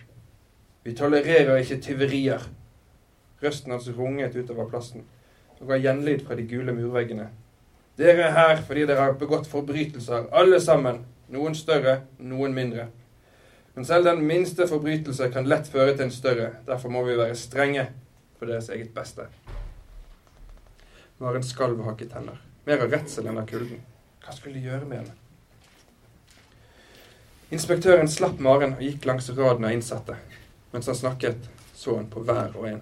Vi 0.82 0.94
tolererer 0.98 1.62
ikke 1.62 1.78
tyverier. 1.86 2.42
Røsten 3.42 3.72
hans 3.72 3.88
runget 3.94 4.36
utover 4.36 4.68
plassen 4.68 5.06
og 5.60 5.70
ga 5.70 5.78
gjenlyd 5.80 6.26
fra 6.26 6.34
de 6.36 6.44
gule 6.50 6.74
murveggene. 6.74 7.30
Dere 7.96 8.26
er 8.26 8.34
her 8.36 8.58
fordi 8.66 8.84
dere 8.90 9.06
har 9.06 9.16
begått 9.16 9.46
forbrytelser, 9.48 10.26
alle 10.32 10.58
sammen. 10.60 11.04
Noen 11.32 11.54
større, 11.58 12.02
noen 12.18 12.52
mindre. 12.54 12.90
Men 13.76 13.84
selv 13.84 14.04
den 14.08 14.22
minste 14.26 14.64
forbrytelse 14.68 15.28
kan 15.32 15.44
lett 15.44 15.66
føre 15.68 15.92
til 15.92 16.06
en 16.06 16.12
større. 16.14 16.48
Derfor 16.64 16.88
må 16.88 17.02
vi 17.04 17.16
være 17.18 17.34
strenge 17.36 17.82
for 18.38 18.48
deres 18.48 18.70
eget 18.72 18.94
beste. 18.96 19.26
Maren 21.20 21.44
skalv 21.44 21.82
og 21.82 21.90
hakket 21.90 22.14
tenner. 22.14 22.38
Mer 22.64 22.86
av 22.86 22.94
redsel 22.96 23.28
enn 23.28 23.36
av 23.36 23.44
kulden. 23.50 23.82
Hva 24.24 24.32
skulle 24.32 24.56
de 24.56 24.64
gjøre 24.64 24.88
med 24.88 25.02
henne? 25.02 25.12
Inspektøren 27.52 28.08
slapp 28.08 28.40
Maren 28.40 28.72
og 28.78 28.80
gikk 28.80 29.04
langs 29.10 29.28
raden 29.36 29.68
av 29.68 29.76
innsatte. 29.76 30.16
Mens 30.72 30.88
han 30.88 30.96
snakket, 30.96 31.44
så 31.76 31.98
han 31.98 32.08
på 32.08 32.24
hver 32.24 32.56
og 32.56 32.64
en. 32.70 32.80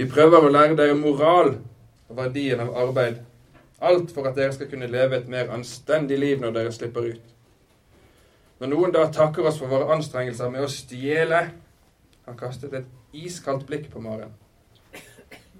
Vi 0.00 0.08
prøver 0.08 0.40
å 0.40 0.54
lære 0.56 0.78
dere 0.80 0.96
moral 0.96 1.58
og 2.08 2.16
verdien 2.16 2.64
av 2.64 2.72
arbeid. 2.86 3.20
Alt 3.84 4.16
for 4.16 4.24
at 4.32 4.40
dere 4.40 4.56
skal 4.56 4.72
kunne 4.72 4.88
leve 4.88 5.20
et 5.20 5.28
mer 5.28 5.52
anstendig 5.52 6.16
liv 6.16 6.40
når 6.40 6.56
dere 6.56 6.72
slipper 6.72 7.12
ut. 7.12 7.28
Når 8.62 8.70
noen 8.70 8.92
da 8.94 9.08
takker 9.10 9.42
oss 9.48 9.56
for 9.58 9.66
våre 9.66 9.90
anstrengelser 9.90 10.50
med 10.52 10.62
å 10.62 10.70
stjele 10.70 11.48
Han 12.28 12.36
kastet 12.38 12.74
et 12.78 12.90
iskaldt 13.18 13.64
blikk 13.66 13.88
på 13.90 13.98
Maren. 13.98 14.30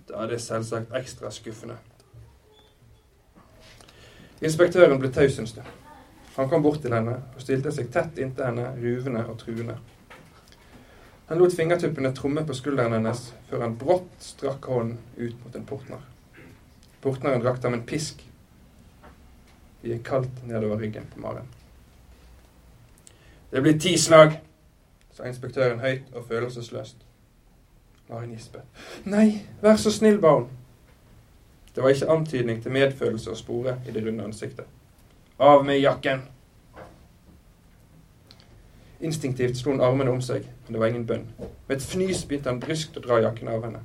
Da 0.07 0.21
er 0.23 0.29
det 0.31 0.37
selvsagt 0.45 0.93
ekstra 0.95 1.33
skuffende. 1.35 1.75
Inspektøren 4.38 5.01
ble 5.03 5.11
taus 5.11 5.41
en 5.43 5.49
stund. 5.51 5.67
Han 6.37 6.47
kom 6.53 6.62
bort 6.62 6.79
til 6.85 6.95
henne 6.95 7.17
og 7.35 7.43
stilte 7.43 7.73
seg 7.75 7.91
tett 7.91 8.21
inntil 8.23 8.47
henne, 8.47 8.69
ruvende 8.79 9.25
og 9.27 9.41
truende. 9.41 9.75
Han 11.27 11.43
lot 11.43 11.57
fingertuppene 11.59 12.12
tromme 12.15 12.45
på 12.47 12.55
skulderen 12.55 12.95
hennes 12.95 13.25
før 13.49 13.65
han 13.67 13.75
brått 13.81 14.12
strakk 14.23 14.69
hånden 14.71 15.01
ut 15.17 15.43
mot 15.43 15.59
en 15.59 15.67
portner. 15.67 16.07
Portneren 17.03 17.43
rakte 17.43 17.67
ham 17.67 17.81
en 17.81 17.83
pisk. 17.88 18.23
Det 19.83 19.91
gikk 19.97 20.07
kaldt 20.07 20.47
nedover 20.47 20.79
ryggen 20.85 21.11
på 21.11 21.25
Maren. 21.27 21.51
Det 23.53 23.61
blir 23.62 23.79
ti 23.79 23.99
slag, 23.99 24.41
sa 25.12 25.29
inspektøren 25.29 25.81
høyt 25.81 26.15
og 26.17 26.25
følelsesløst. 26.29 26.97
Maren 28.09 28.33
gispet. 28.33 28.65
Nei, 29.05 29.43
vær 29.61 29.77
så 29.77 29.93
snill, 29.93 30.21
barn. 30.21 30.49
Det 31.75 31.83
var 31.83 31.93
ikke 31.93 32.09
antydning 32.12 32.62
til 32.62 32.73
medfølelse 32.73 33.33
å 33.33 33.37
spore 33.37 33.77
i 33.88 33.93
det 33.93 34.05
runde 34.07 34.25
ansiktet. 34.25 34.65
Av 35.38 35.65
med 35.65 35.81
jakken! 35.81 36.25
Instinktivt 39.03 39.57
slo 39.59 39.73
hun 39.73 39.85
armene 39.85 40.12
om 40.12 40.21
seg, 40.25 40.45
men 40.65 40.73
det 40.73 40.81
var 40.81 40.93
ingen 40.93 41.07
bønn. 41.07 41.25
Med 41.69 41.77
et 41.77 41.85
fnys 41.85 42.25
begynte 42.29 42.53
han 42.53 42.61
bryskt 42.62 42.97
å 42.97 43.05
dra 43.05 43.21
jakken 43.21 43.53
av 43.53 43.65
henne. 43.67 43.81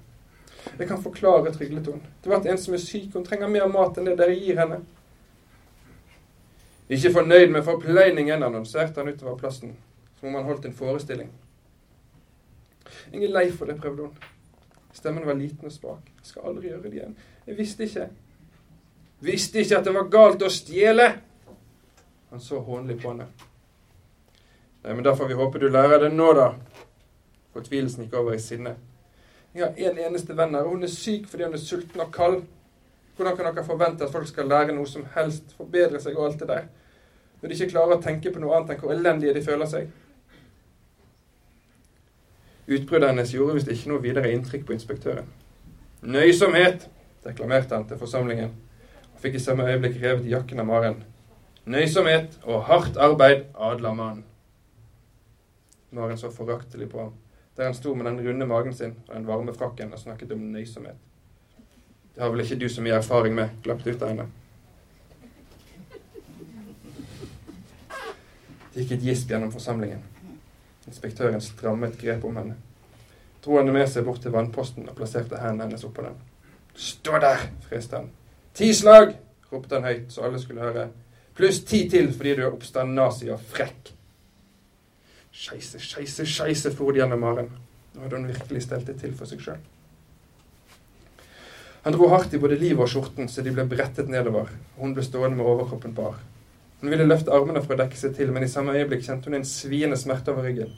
Jeg 0.77 0.87
kan 0.87 1.03
forklare, 1.03 1.51
tryglet 1.51 1.87
hun. 1.91 2.03
Det 2.23 2.31
var 2.31 2.47
en 2.47 2.59
som 2.61 2.75
er 2.75 2.83
syk, 2.83 3.13
hun 3.15 3.25
trenger 3.25 3.51
mer 3.51 3.67
mat 3.71 3.97
enn 3.97 4.07
det 4.07 4.17
dere 4.19 4.35
gir 4.35 4.59
henne. 4.59 4.81
Ikke 6.89 7.11
fornøyd 7.13 7.51
med 7.51 7.63
forpleiningen, 7.67 8.43
annonserte 8.43 9.01
han 9.01 9.11
utover 9.11 9.37
plassen, 9.37 9.75
som 10.19 10.29
om 10.29 10.35
han 10.39 10.47
holdt 10.47 10.65
en 10.65 10.73
forestilling. 10.73 11.31
Jeg 13.11 13.23
er 13.23 13.33
lei 13.33 13.49
for 13.51 13.67
det, 13.67 13.75
prøvde 13.81 14.07
hun. 14.07 14.15
Stemmen 14.93 15.27
var 15.27 15.35
liten 15.37 15.67
og 15.67 15.71
svak. 15.71 16.07
Jeg 16.19 16.31
skal 16.31 16.47
aldri 16.49 16.71
gjøre 16.71 16.81
det 16.83 16.93
igjen. 16.93 17.17
Jeg 17.47 17.57
visste 17.57 17.83
ikke. 17.83 18.07
Visste 19.19 19.59
ikke 19.59 19.77
at 19.77 19.85
det 19.85 19.93
var 19.93 20.09
galt 20.13 20.45
å 20.45 20.49
stjele! 20.51 21.07
Han 22.31 22.43
så 22.43 22.59
hånlig 22.63 22.97
på 23.01 23.11
henne. 23.11 23.27
Nei, 24.83 24.93
men 24.93 25.03
da 25.03 25.13
får 25.15 25.29
vi 25.29 25.37
håpe 25.39 25.59
du 25.59 25.67
lærer 25.71 26.03
det 26.03 26.11
nå, 26.15 26.31
da. 26.37 26.51
Fortvilelsen 27.55 28.05
gikk 28.05 28.17
over 28.19 28.35
i 28.35 28.41
sinne. 28.41 28.75
Jeg 29.55 29.65
har 29.65 29.91
en 29.91 30.01
eneste 30.07 30.35
venn 30.37 30.55
her, 30.55 30.67
og 30.67 30.75
hun 30.75 30.87
er 30.87 30.91
syk 30.91 31.27
fordi 31.27 31.47
hun 31.47 31.55
er 31.57 31.63
sulten 31.63 32.03
og 32.03 32.11
kald. 32.13 32.41
Hvordan 33.17 33.37
kan 33.37 33.47
dere 33.49 33.65
forvente 33.65 34.05
at 34.05 34.13
folk 34.13 34.27
skal 34.29 34.47
lære 34.47 34.75
noe 34.75 34.85
som 34.87 35.07
helst, 35.15 35.55
forbedre 35.57 35.99
seg 36.03 36.19
og 36.19 36.27
alt 36.27 36.43
det 36.43 36.49
der, 36.51 36.67
når 37.41 37.49
de 37.49 37.57
ikke 37.57 37.71
klarer 37.71 37.97
å 37.97 38.03
tenke 38.03 38.31
på 38.33 38.41
noe 38.41 38.55
annet 38.57 38.73
enn 38.73 38.81
hvor 38.81 38.93
elendige 38.93 39.33
de 39.35 39.43
føler 39.45 39.69
seg? 39.69 39.89
Utbruddet 42.67 43.13
hennes 43.13 43.33
gjorde 43.33 43.55
visst 43.55 43.69
ikke 43.71 43.91
noe 43.93 44.03
videre 44.03 44.31
inntrykk 44.35 44.65
på 44.67 44.75
inspektøren. 44.75 45.27
Nøysomhet, 46.01 46.89
deklamerte 47.23 47.77
han 47.77 47.85
til 47.87 47.99
forsamlingen, 48.01 48.49
og 49.13 49.21
fikk 49.23 49.37
i 49.37 49.43
samme 49.43 49.67
øyeblikk 49.69 50.01
revet 50.01 50.27
jakken 50.29 50.59
av 50.63 50.67
Maren. 50.67 50.97
Nøysomhet 51.67 52.39
og 52.43 52.65
hardt 52.67 52.97
arbeid 52.99 53.47
adler 53.53 53.95
mannen. 53.95 54.25
Maren 55.91 56.19
så 56.19 56.31
foraktelig 56.31 56.89
på 56.91 56.99
ham, 57.01 57.13
der 57.57 57.69
han 57.69 57.77
sto 57.77 57.93
med 57.95 58.05
den 58.05 58.19
runde 58.27 58.45
magen 58.45 58.73
sin 58.73 58.97
og 59.07 59.15
den 59.15 59.27
varme 59.27 59.53
frakken 59.55 59.93
og 59.93 59.99
snakket 59.99 60.31
om 60.35 60.43
nøysomhet. 60.51 60.99
Det 62.15 62.23
har 62.23 62.33
vel 62.33 62.43
ikke 62.43 62.59
du 62.59 62.69
så 62.69 62.81
mye 62.81 62.97
erfaring 62.97 63.35
med, 63.35 63.49
glapp 63.63 63.87
ut 63.87 64.01
av 64.01 64.09
henne. 64.09 64.27
Gikk 68.77 68.95
et 68.97 69.05
gisp 69.09 69.31
gjennom 69.31 69.51
forsamlingen. 69.53 70.03
Inspektøren 70.87 71.41
strammet 71.43 71.97
grep 71.99 72.25
om 72.27 72.37
henne. 72.39 72.55
Dro 73.43 73.57
henne 73.59 73.73
med 73.75 73.87
seg 73.91 74.05
bort 74.07 74.21
til 74.23 74.33
vannposten 74.33 74.87
og 74.87 74.95
plasserte 74.97 75.39
hendene 75.41 75.67
hennes 75.67 75.85
oppå 75.87 76.05
den. 76.05 76.17
Stå 76.77 77.19
der! 77.23 77.49
freste 77.67 78.01
han. 78.01 78.09
Ti 78.57 78.71
slag! 78.73 79.15
ropte 79.51 79.77
han 79.77 79.87
høyt, 79.87 80.09
så 80.13 80.27
alle 80.27 80.41
skulle 80.41 80.65
høre. 80.65 80.89
Pluss 81.37 81.61
ti 81.63 81.85
til 81.89 82.11
fordi 82.13 82.35
du 82.37 82.43
er 82.43 82.51
oppstandnazi 82.51 83.29
og 83.33 83.41
frekk. 83.53 83.93
Skeise, 85.37 85.79
skeise, 85.79 86.25
skeise, 86.25 86.73
for 86.73 86.91
det 86.91 87.03
gjennom 87.03 87.21
Maren. 87.21 87.51
Nå 87.93 88.05
hadde 88.05 88.17
hun 88.17 88.29
virkelig 88.29 88.63
stelt 88.65 88.87
det 88.89 88.97
til 89.01 89.13
for 89.17 89.29
seg 89.29 89.43
sjøl. 89.43 89.59
Han 91.85 91.95
dro 91.95 92.09
hardt 92.11 92.33
i 92.35 92.39
både 92.41 92.57
livet 92.59 92.83
og 92.83 92.89
skjorten 92.91 93.29
så 93.31 93.43
de 93.45 93.53
ble 93.53 93.63
brettet 93.69 94.09
nedover, 94.11 94.49
hun 94.75 94.95
ble 94.95 95.05
stående 95.05 95.37
med 95.37 95.47
overkroppen 95.47 95.93
bar. 95.95 96.17
Hun 96.81 96.91
ville 96.93 97.07
løfte 97.07 97.33
armene 97.33 97.61
for 97.63 97.73
å 97.73 97.79
dekke 97.79 97.97
seg 97.97 98.13
til, 98.17 98.31
men 98.33 98.45
i 98.45 98.51
samme 98.51 98.75
øyeblikk 98.77 99.05
kjente 99.07 99.31
hun 99.31 99.39
en 99.39 99.47
sviende 99.47 99.97
smerte 99.97 100.33
over 100.33 100.45
ryggen. 100.45 100.73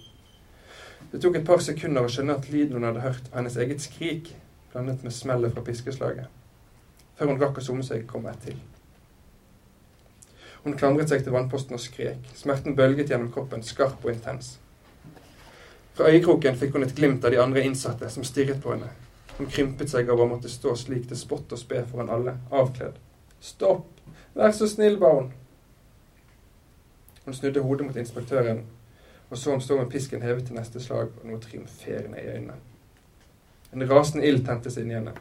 Det 1.11 1.19
tok 1.21 1.39
et 1.39 1.47
par 1.47 1.63
sekunder 1.63 2.05
å 2.05 2.11
skjønne 2.11 2.37
at 2.37 2.47
lyden 2.53 2.77
hun 2.77 2.87
hadde 2.87 3.03
hørt, 3.03 3.27
var 3.31 3.41
hennes 3.41 3.57
eget 3.59 3.83
skrik, 3.83 4.31
blandet 4.71 5.03
med 5.03 5.15
smellet 5.15 5.55
fra 5.55 5.63
piskeslaget. 5.65 6.29
Før 7.19 7.33
hun 7.33 7.41
rakk 7.41 7.59
å 7.59 7.65
summe 7.65 7.83
seg, 7.83 8.05
kom 8.07 8.29
et 8.29 8.39
til. 8.45 8.59
Hun 10.63 10.75
klamret 10.79 11.11
seg 11.11 11.23
til 11.23 11.35
vannposten 11.35 11.75
og 11.75 11.83
skrek. 11.83 12.31
Smerten 12.35 12.75
bølget 12.75 13.11
gjennom 13.11 13.31
kroppen, 13.33 13.63
skarp 13.63 14.03
og 14.05 14.11
intens. 14.13 14.57
Fra 15.95 16.11
øyekroken 16.11 16.55
fikk 16.55 16.75
hun 16.75 16.85
et 16.87 16.95
glimt 16.95 17.25
av 17.27 17.33
de 17.33 17.41
andre 17.43 17.63
innsatte 17.67 18.07
som 18.11 18.23
stirret 18.27 18.61
på 18.63 18.71
henne. 18.75 18.91
Hun 19.37 19.51
krympet 19.51 19.91
seg 19.91 20.07
over 20.11 20.27
å 20.27 20.31
måtte 20.33 20.51
stå 20.51 20.75
slik 20.79 21.07
til 21.09 21.19
spott 21.19 21.51
og 21.55 21.59
spe 21.59 21.83
foran 21.87 22.11
alle, 22.11 22.37
avkledd. 22.51 22.99
Stopp! 23.43 23.87
Vær 24.35 24.55
så 24.55 24.67
snill, 24.67 24.99
ba 24.99 25.11
hun. 25.15 25.31
Hun 27.25 27.33
snudde 27.33 27.61
hodet 27.61 27.85
mot 27.85 27.95
inspektøren 27.95 28.65
og 29.29 29.37
så 29.37 29.51
ham 29.51 29.61
stå 29.61 29.77
med 29.77 29.89
pisken 29.89 30.21
hevet 30.21 30.45
til 30.45 30.57
neste 30.57 30.81
slag 30.81 31.11
og 31.21 31.25
noe 31.25 31.39
triumferende 31.41 32.21
i 32.21 32.29
øynene. 32.33 32.55
En 33.73 33.85
rasende 33.91 34.25
ild 34.25 34.45
tentes 34.45 34.77
inni 34.77 34.97
henne. 34.97 35.13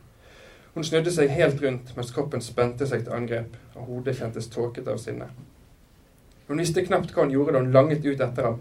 Hun 0.75 0.85
snudde 0.85 1.13
seg 1.13 1.33
helt 1.35 1.61
rundt 1.65 1.93
mens 1.97 2.13
kroppen 2.15 2.45
spente 2.45 2.87
seg 2.89 3.05
til 3.05 3.13
angrep, 3.13 3.57
og 3.75 3.91
hodet 3.91 4.17
kjentes 4.17 4.49
tåket 4.49 4.89
av 4.89 5.01
sinne. 5.03 5.29
Hun 6.49 6.61
visste 6.63 6.85
knapt 6.87 7.13
hva 7.13 7.27
hun 7.27 7.35
gjorde 7.35 7.57
da 7.57 7.63
hun 7.65 7.73
langet 7.73 8.07
ut 8.07 8.21
etter 8.25 8.49
ham, 8.49 8.61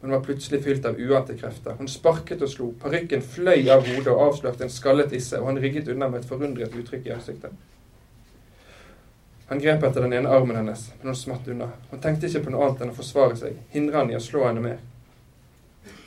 men 0.00 0.14
var 0.14 0.22
plutselig 0.22 0.62
fylt 0.62 0.86
av 0.86 1.00
uante 1.00 1.34
krefter. 1.40 1.74
Hun 1.78 1.88
sparket 1.90 2.42
og 2.44 2.50
slo, 2.52 2.70
parykken 2.78 3.22
fløy 3.22 3.70
av 3.72 3.86
hodet 3.88 4.12
og 4.12 4.28
avslørte 4.28 4.68
en 4.68 4.70
skallet 4.70 5.14
isse, 5.16 5.40
og 5.40 5.48
han 5.50 5.58
rygget 5.58 5.88
unna 5.90 6.10
med 6.12 6.22
et 6.22 6.28
forundret 6.28 6.76
uttrykk 6.78 7.08
i 7.08 7.14
ansiktet. 7.16 7.56
Han 9.46 9.60
grep 9.60 9.82
etter 9.82 10.00
den 10.00 10.12
ene 10.16 10.28
armen 10.28 10.56
hennes, 10.56 10.86
men 11.00 11.12
hun 11.12 11.16
smatt 11.16 11.48
unna. 11.48 11.68
Hun 11.90 12.00
tenkte 12.00 12.30
ikke 12.30 12.46
på 12.46 12.54
noe 12.54 12.64
annet 12.64 12.84
enn 12.84 12.94
å 12.94 12.96
forsvare 12.96 13.36
seg, 13.36 13.58
hindre 13.74 14.00
han 14.00 14.10
i 14.12 14.16
å 14.16 14.22
slå 14.22 14.46
henne 14.46 14.62
mer. 14.64 14.80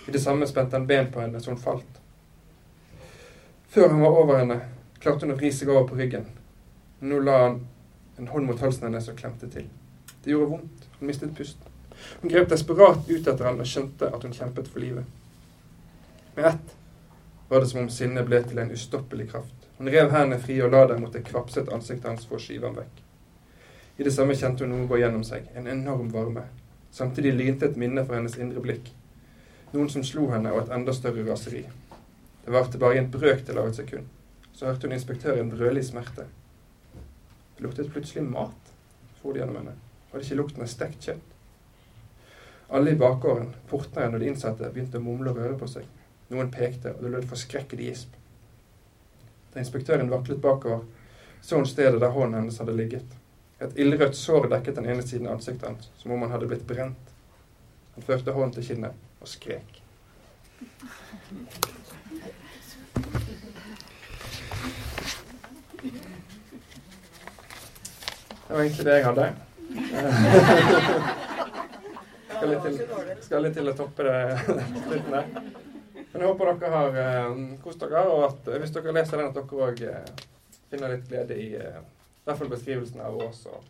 I 0.07 0.11
det 0.11 0.23
samme 0.23 0.47
spente 0.47 0.75
han 0.77 0.87
ben 0.89 1.11
på 1.13 1.21
henne 1.21 1.41
så 1.41 1.51
hun 1.51 1.61
falt. 1.61 2.01
Før 3.69 3.89
han 3.89 4.01
var 4.01 4.17
over 4.23 4.39
henne, 4.39 4.59
klarte 4.99 5.27
hun 5.27 5.35
å 5.35 5.37
vri 5.37 5.51
seg 5.53 5.69
over 5.69 5.85
på 5.89 5.99
ryggen. 5.99 6.25
Men 6.99 7.13
nå 7.13 7.19
la 7.21 7.37
han 7.43 7.59
en 8.17 8.31
hånd 8.31 8.49
mot 8.49 8.61
halsen 8.61 8.87
hennes 8.87 9.09
og 9.11 9.19
klemte 9.19 9.49
til. 9.53 9.67
Det 10.23 10.33
gjorde 10.33 10.49
vondt. 10.55 10.87
Hun 10.97 11.11
mistet 11.11 11.35
pusten. 11.37 11.73
Hun 12.21 12.31
grep 12.31 12.49
desperat 12.49 13.09
ut 13.09 13.27
etter 13.27 13.45
han 13.45 13.61
og 13.61 13.69
skjønte 13.69 14.09
at 14.09 14.23
hun 14.25 14.33
kjempet 14.33 14.69
for 14.71 14.81
livet. 14.81 15.05
Med 16.35 16.45
ett 16.45 16.73
var 17.49 17.61
det 17.61 17.69
som 17.69 17.83
om 17.83 17.89
sinnet 17.89 18.25
ble 18.25 18.41
til 18.43 18.59
en 18.61 18.71
ustoppelig 18.73 19.29
kraft. 19.31 19.67
Hun 19.77 19.91
rev 19.93 20.09
hendene 20.13 20.39
fri 20.41 20.57
og 20.65 20.73
la 20.73 20.87
dem 20.89 21.03
mot 21.05 21.13
det 21.13 21.25
kvapset 21.27 21.69
ansiktet 21.73 22.09
hans 22.09 22.25
for 22.25 22.39
å 22.39 22.41
skyve 22.41 22.65
ham 22.65 22.79
vekk. 22.79 23.03
I 23.97 24.03
det 24.03 24.13
samme 24.13 24.35
kjente 24.37 24.63
hun 24.63 24.75
noe 24.75 24.87
gå 24.89 24.99
gjennom 25.01 25.23
seg, 25.25 25.47
en 25.57 25.67
enorm 25.67 26.11
varme. 26.13 26.43
Samtidig 26.93 27.33
lynte 27.33 27.65
et 27.65 27.79
minne 27.81 28.03
fra 28.05 28.19
hennes 28.19 28.37
indre 28.37 28.61
blikk. 28.61 28.91
Noen 29.73 29.89
som 29.89 30.05
slo 30.05 30.27
henne, 30.31 30.51
og 30.53 30.63
et 30.63 30.75
enda 30.75 30.93
større 30.93 31.25
raseri. 31.25 31.63
Det 32.45 32.53
varte 32.53 32.79
bare 32.79 32.95
i 32.95 33.01
en 33.01 33.09
brøkdel 33.11 33.57
av 33.57 33.71
et 33.71 33.81
sekund. 33.81 34.05
Så 34.53 34.69
hørte 34.69 34.87
hun 34.87 34.93
inspektøren 34.95 35.49
brøle 35.49 35.81
i 35.81 35.87
smerte. 35.87 36.27
Det 37.57 37.65
luktet 37.65 37.89
plutselig 37.91 38.23
mat, 38.29 38.71
for 39.17 39.33
det 39.33 39.41
gjennom 39.41 39.59
henne. 39.63 39.73
Var 40.11 40.21
det 40.21 40.29
ikke 40.29 40.39
lukten 40.43 40.63
av 40.63 40.71
stekt 40.71 41.09
kjøtt? 41.09 41.33
Alle 42.69 42.93
i 42.93 42.99
bakgården, 43.01 43.49
portneren 43.67 44.13
og 44.13 44.21
de 44.21 44.29
innsatte 44.29 44.69
begynte 44.69 45.01
å 45.01 45.03
mumle 45.03 45.33
og 45.33 45.41
røre 45.41 45.57
på 45.57 45.69
seg. 45.71 45.89
Noen 46.29 46.53
pekte, 46.53 46.93
og 46.93 47.01
det 47.01 47.15
lød 47.15 47.29
forskrekkede 47.33 47.89
gisp. 47.89 48.13
Da 49.53 49.63
inspektøren 49.63 50.11
vaklet 50.11 50.41
bakover, 50.43 50.85
så 51.41 51.57
hun 51.57 51.65
stedet 51.65 52.01
der 52.03 52.13
hånden 52.13 52.43
hennes 52.43 52.61
hadde 52.61 52.75
ligget. 52.77 53.16
Et 53.57 53.79
ildrødt 53.81 54.15
sår 54.15 54.51
dekket 54.51 54.75
den 54.77 54.85
ene 54.91 55.01
siden 55.01 55.27
av 55.27 55.39
ansiktet 55.39 55.65
hans, 55.65 55.89
som 55.97 56.11
om 56.13 56.21
han 56.21 56.31
hadde 56.31 56.49
blitt 56.49 56.67
brent. 56.69 57.13
Han 57.95 58.05
førte 58.05 58.35
hånden 58.35 58.53
til 58.53 58.67
kinnet 58.67 58.93
og 59.21 59.31
skrek. 59.31 59.79
Det 68.47 68.53
var 68.53 68.61
egentlig 68.61 68.85
det 68.85 68.93
jeg 68.99 69.05
hadde. 69.09 69.25
skal, 72.37 72.49
litt 72.53 72.63
til, 72.63 72.79
skal 73.25 73.43
litt 73.43 73.57
til 73.57 73.73
å 73.73 73.77
toppe 73.81 74.05
det 74.05 74.21
slutten 74.45 75.11
der. 75.17 75.27
Men 76.13 76.21
jeg 76.21 76.29
håper 76.29 76.53
dere 76.53 76.71
har 76.77 76.91
uh, 77.01 77.43
kost 77.65 77.81
dere, 77.81 78.05
og 78.13 78.29
at 78.29 78.55
hvis 78.61 78.77
dere 78.77 78.93
leser 78.95 79.19
den, 79.19 79.33
at 79.33 79.41
dere 79.41 79.65
òg 79.65 79.81
uh, 79.89 80.25
finner 80.69 80.93
litt 80.93 81.09
glede 81.09 81.41
i 81.41 81.49
uh, 81.57 81.81
i 82.27 82.29
hvert 82.29 82.39
fall 82.41 82.49
beskrivelsen 82.51 82.99
av 82.99 83.15
Ås 83.23 83.45
og, 83.47 83.67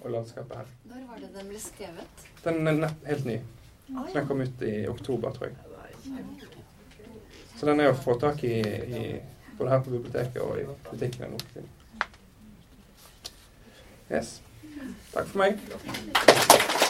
og, 0.00 0.06
landskapet 0.14 0.56
her. 0.56 0.68
Når 0.88 1.02
var 1.10 1.18
det 1.20 1.26
den 1.34 1.50
ble 1.50 1.58
skrevet? 1.60 2.22
Den 2.44 2.68
er 2.70 2.94
helt 3.04 3.26
ny. 3.28 3.36
Den 4.14 4.26
kom 4.26 4.40
ut 4.40 4.62
i 4.64 4.86
oktober, 4.88 5.30
tror 5.36 5.50
jeg. 5.50 5.56
Så 7.58 7.68
den 7.68 7.84
er 7.84 7.92
å 7.92 7.98
få 8.00 8.16
tak 8.18 8.40
i, 8.48 8.56
i 8.64 9.02
både 9.58 9.74
her 9.74 9.84
på 9.84 9.92
biblioteket 9.92 10.40
og 10.40 10.56
i 10.62 10.64
butikkene 10.88 11.34
nå. 11.34 11.66
Yes. 14.08 14.38
Takk 15.12 15.28
for 15.28 15.44
meg. 15.44 16.80